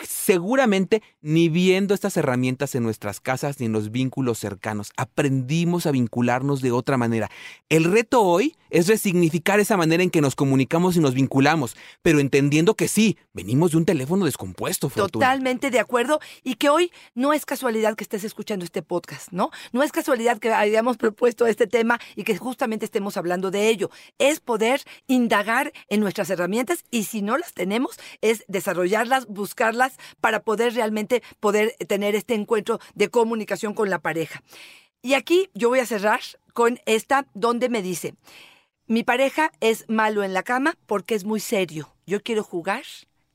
seguramente 0.04 1.02
ni 1.22 1.50
viendo 1.50 1.94
estas 1.94 2.18
herramientas 2.18 2.76
en 2.76 2.84
nuestras 2.84 3.20
casas 3.20 3.60
ni 3.60 3.66
en 3.66 3.72
los 3.72 3.92
vínculos 3.92 4.38
cercanos. 4.40 4.92
Aprendimos 4.98 5.86
a 5.86 5.92
vincularnos 5.92 6.62
de 6.62 6.72
otra 6.72 6.98
manera. 6.98 7.30
El 7.70 7.86
reto 7.86 8.22
hoy 8.22 8.56
es 8.70 8.88
resignificar 8.88 9.60
esa 9.60 9.78
manera 9.78 10.04
en 10.04 10.10
que 10.10 10.22
nos 10.22 10.36
comunicamos 10.36 10.96
y 10.96 11.00
nos 11.00 11.14
vinculamos, 11.14 11.78
pero 12.02 12.20
entendiendo 12.20 12.76
que 12.76 12.88
sí, 12.88 13.18
venimos 13.34 13.72
de 13.72 13.78
un 13.78 13.86
teléfono 13.86 14.26
descompuesto, 14.26 14.90
Fortuna. 14.90 15.26
Totalmente 15.26 15.72
de 15.72 15.80
acuerdo 15.80 16.20
y 16.44 16.56
que 16.56 16.70
hoy 16.70 16.92
no 17.16 17.34
es 17.34 17.46
casualidad 17.46 17.96
que 17.96 18.04
estés 18.04 18.24
escuchando 18.24 18.66
este 18.66 18.82
podcast, 18.82 19.30
¿no? 19.32 19.52
No 19.72 19.84
es 19.84 19.92
casualidad 19.92 20.40
que 20.40 20.52
hayamos 20.52 20.98
propuesto 20.98 21.48
este 21.48 21.68
tema 21.68 22.00
y 22.16 22.24
que 22.24 22.38
justamente 22.38 22.86
estemos 22.86 23.18
hablando 23.18 23.52
de 23.52 23.70
ello. 23.70 23.90
Es 24.18 24.40
poder 24.40 24.82
indagar 25.08 25.72
en 25.90 26.02
nuestras 26.02 26.30
herramientas 26.30 26.84
y 26.92 27.06
si 27.06 27.22
no 27.22 27.38
las 27.38 27.54
tenemos, 27.54 27.98
es 28.22 28.44
desarrollarlas, 28.48 29.28
buscarlas 29.28 29.87
para 30.22 30.42
poder 30.42 30.74
realmente 30.74 31.24
poder 31.40 31.76
tener 31.88 32.16
este 32.16 32.34
encuentro 32.34 32.80
de 32.96 33.10
comunicación 33.10 33.74
con 33.74 33.90
la 33.90 34.00
pareja. 34.00 34.44
Y 35.02 35.14
aquí 35.14 35.50
yo 35.54 35.70
voy 35.70 35.80
a 35.80 35.86
cerrar 35.86 36.22
con 36.54 36.80
esta 36.86 37.28
donde 37.34 37.70
me 37.70 37.82
dice, 37.82 38.16
mi 38.88 39.04
pareja 39.04 39.52
es 39.60 39.86
malo 39.88 40.24
en 40.24 40.34
la 40.34 40.44
cama 40.44 40.78
porque 40.86 41.16
es 41.16 41.24
muy 41.24 41.40
serio. 41.40 41.94
Yo 42.06 42.22
quiero 42.22 42.44
jugar 42.44 42.84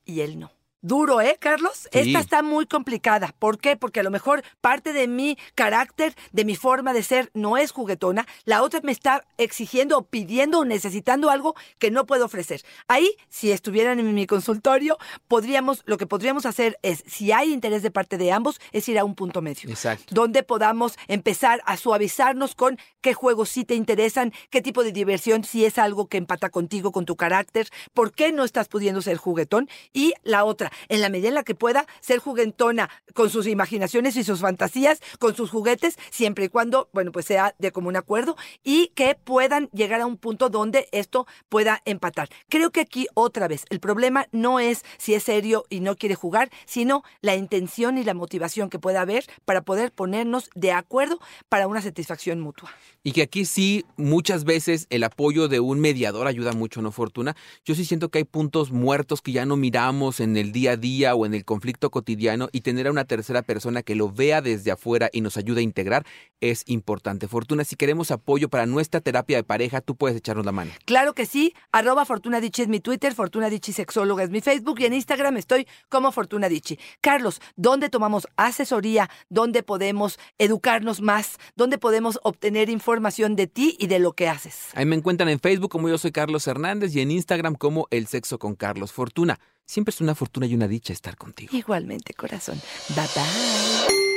y 0.05 0.21
él 0.21 0.39
no. 0.39 0.51
Duro, 0.83 1.21
¿eh, 1.21 1.37
Carlos? 1.39 1.89
Sí. 1.93 2.01
Esta 2.01 2.19
está 2.19 2.43
muy 2.43 2.67
complicada. 2.67 3.33
¿Por 3.39 3.59
qué? 3.59 3.77
Porque 3.77 4.01
a 4.01 4.03
lo 4.03 4.11
mejor 4.11 4.43
parte 4.61 4.93
de 4.93 5.07
mi 5.07 5.39
carácter, 5.55 6.17
de 6.33 6.45
mi 6.45 6.57
forma 6.57 6.93
de 6.93 7.05
ser, 7.05 7.31
no 7.35 7.57
es 7.57 7.71
juguetona. 7.71 8.27
La 8.45 8.65
otra 8.65 8.81
me 8.83 8.91
está 8.91 9.25
exigiendo 9.39 9.97
o 9.97 10.03
pidiendo 10.03 10.59
o 10.59 10.65
necesitando 10.65 11.31
algo 11.31 11.55
que 11.79 11.93
no 11.93 12.05
puedo 12.05 12.25
ofrecer. 12.25 12.63
Ahí, 12.89 13.15
si 13.29 13.53
estuvieran 13.53 14.01
en 14.01 14.13
mi 14.13 14.27
consultorio, 14.27 14.99
podríamos, 15.29 15.83
lo 15.87 15.99
que 15.99 16.09
podríamos 16.09 16.47
hacer 16.47 16.77
es, 16.83 17.05
si 17.07 17.31
hay 17.31 17.53
interés 17.53 17.85
de 17.85 17.93
parte 17.93 18.19
de 18.19 18.33
ambos, 18.33 18.61
es 18.73 18.89
ir 18.89 18.99
a 18.99 19.05
un 19.05 19.15
punto 19.15 19.41
medio 19.41 19.71
Exacto. 19.71 20.13
donde 20.13 20.43
podamos 20.43 20.97
empezar 21.07 21.63
a 21.65 21.77
suavizarnos 21.77 22.57
con 22.57 22.77
qué 23.01 23.15
juegos 23.15 23.51
sí 23.51 23.65
te 23.65 23.77
interesan, 23.77 24.33
qué 24.51 24.61
tipo 24.63 24.83
de 24.83 24.91
diversión, 24.91 25.45
si 25.45 25.65
es 25.65 25.79
algo 25.79 26.09
que 26.09 26.17
empata 26.17 26.51
contigo, 26.51 26.91
con 26.91 27.05
tu 27.05 27.15
carácter, 27.15 27.69
por 27.95 28.13
qué 28.13 28.33
no 28.33 28.43
estás 28.43 28.67
pudiendo 28.67 29.01
ser 29.01 29.17
juguetón. 29.17 29.69
Y 29.93 30.15
la 30.25 30.45
otra, 30.45 30.72
en 30.89 31.01
la 31.01 31.09
medida 31.09 31.29
en 31.29 31.35
la 31.35 31.43
que 31.43 31.55
pueda 31.55 31.87
ser 32.01 32.19
juguetona 32.19 32.91
con 33.15 33.31
sus 33.31 33.47
imaginaciones 33.47 34.17
y 34.17 34.25
sus 34.25 34.41
fantasías, 34.41 35.01
con 35.19 35.35
sus 35.35 35.51
juguetes, 35.51 35.97
siempre 36.11 36.47
y 36.47 36.49
cuando, 36.49 36.89
bueno, 36.93 37.13
pues 37.13 37.27
sea 37.27 37.55
de 37.59 37.73
común 37.73 37.97
acuerdo 37.97 38.37
y 38.63 38.89
que 38.95 39.15
puedan 39.15 39.69
llegar 39.73 40.01
a 40.01 40.07
un 40.07 40.17
punto 40.17 40.49
donde 40.49 40.89
esto 40.93 41.27
pueda 41.49 41.83
empatar. 41.85 42.29
Creo 42.49 42.71
que 42.71 42.81
aquí 42.81 43.07
otra 43.15 43.49
vez, 43.49 43.65
el 43.71 43.81
problema 43.81 44.27
no 44.33 44.61
es 44.61 44.85
si 44.99 45.15
es 45.15 45.23
serio 45.25 45.65
y 45.69 45.81
no 45.81 45.97
quiere 45.97 46.15
jugar, 46.15 46.51
sino 46.67 47.03
la 47.21 47.37
intención 47.37 47.99
y 47.99 48.05
la 48.05 48.15
motivación 48.15 48.71
que 48.71 48.79
pueda 48.79 49.01
haber 49.01 49.25
para 49.45 49.63
poder 49.63 49.93
ponernos 49.93 50.51
de 50.55 50.73
acuerdo 50.73 51.19
para 51.49 51.67
una 51.67 51.83
satisfacción 51.83 52.41
mutua. 52.41 52.71
Y 53.03 53.13
que 53.13 53.23
aquí 53.23 53.45
sí, 53.45 53.85
muchas 53.97 54.45
veces 54.45 54.87
el 54.91 55.05
apoyo 55.05 55.49
de 55.49 55.61
un 55.61 55.81
mediador 55.81 56.27
ayuda 56.27 56.53
mucho, 56.53 56.83
¿no, 56.83 56.93
Fortuna? 56.93 57.37
Yo 57.65 57.75
sí 57.75 57.85
siento 57.85 58.11
que 58.11 58.19
hay 58.19 58.25
puntos 58.25 58.71
muertos 58.71 59.23
que 59.23 59.33
ya 59.33 59.45
no 59.45 59.57
miramos 59.57 60.21
en 60.21 60.37
el 60.37 60.53
día 60.63 60.73
a 60.73 60.77
día 60.77 61.15
o 61.17 61.27
en 61.27 61.35
el 61.35 61.45
conflicto 61.45 61.91
cotidiano 61.91 62.49
y 62.53 62.61
tener 62.61 62.87
a 62.87 62.93
una 62.93 63.05
tercera 63.05 63.43
persona 63.43 63.83
que 63.83 63.97
lo 63.97 64.13
vea 64.13 64.41
desde 64.41 64.71
afuera 64.71 65.11
y 65.13 65.21
nos 65.21 65.37
ayude 65.37 65.59
a 65.59 65.65
integrar 65.65 66.07
es 66.43 66.65
importante. 66.67 67.29
Fortuna, 67.29 67.65
si 67.65 67.77
queremos 67.77 68.11
apoyo 68.11 68.49
para 68.49 68.67
nuestra 68.67 69.01
terapia 69.01 69.39
de 69.39 69.45
pareja, 69.45 69.81
tú 69.81 69.97
puedes 69.97 70.17
echarnos 70.17 70.45
la 70.45 70.53
mano. 70.53 70.73
Claro 70.85 71.15
que 71.15 71.25
sí, 71.25 71.55
arroba 71.71 72.05
Fortuna 72.05 72.41
Dichi 72.41 72.63
es 72.63 72.69
mi 72.69 72.81
Twitter, 72.81 73.15
Fortuna 73.15 73.49
Dichi 73.49 73.73
Sexóloga 73.73 74.25
es 74.25 74.31
mi 74.31 74.41
Facebook 74.41 74.81
y 74.81 74.87
en 74.87 74.93
Instagram 74.93 75.37
estoy 75.37 75.67
como 75.89 76.13
Fortuna 76.13 76.49
Dichi. 76.49 76.79
Carlos, 77.01 77.41
¿dónde 77.57 77.89
tomamos 77.89 78.27
asesoría? 78.37 79.09
¿Dónde 79.29 79.63
podemos 79.63 80.19
educarnos 80.39 81.01
más? 81.01 81.39
¿Dónde 81.57 81.79
podemos 81.79 82.19
obtener 82.23 82.69
información 82.69 83.37
de 83.37 83.47
ti 83.47 83.77
y 83.79 83.87
de 83.87 83.99
lo 83.99 84.13
que 84.13 84.29
haces? 84.29 84.71
Ahí 84.75 84.85
me 84.85 84.97
encuentran 84.97 85.29
en 85.29 85.41
Facebook 85.41 85.71
como 85.71 85.89
yo 85.89 85.99
soy 85.99 86.13
Carlos 86.13 86.47
Hernández 86.47 86.95
y 86.95 87.01
en 87.01 87.11
Instagram 87.11 87.55
como 87.55 87.87
El 87.91 88.07
Sexo 88.07 88.39
con 88.39 88.55
Carlos. 88.55 88.93
Fortuna, 88.93 89.39
siempre 89.65 89.91
es 89.91 90.01
una 90.01 90.15
fortuna 90.15 90.47
y 90.47 90.55
una 90.55 90.69
dicha 90.69 90.93
estar 90.93 91.17
contigo. 91.17 91.57
Igualmente, 91.57 92.15
corazón. 92.15 92.61
Bye 92.91 93.07
bye. 93.15 94.12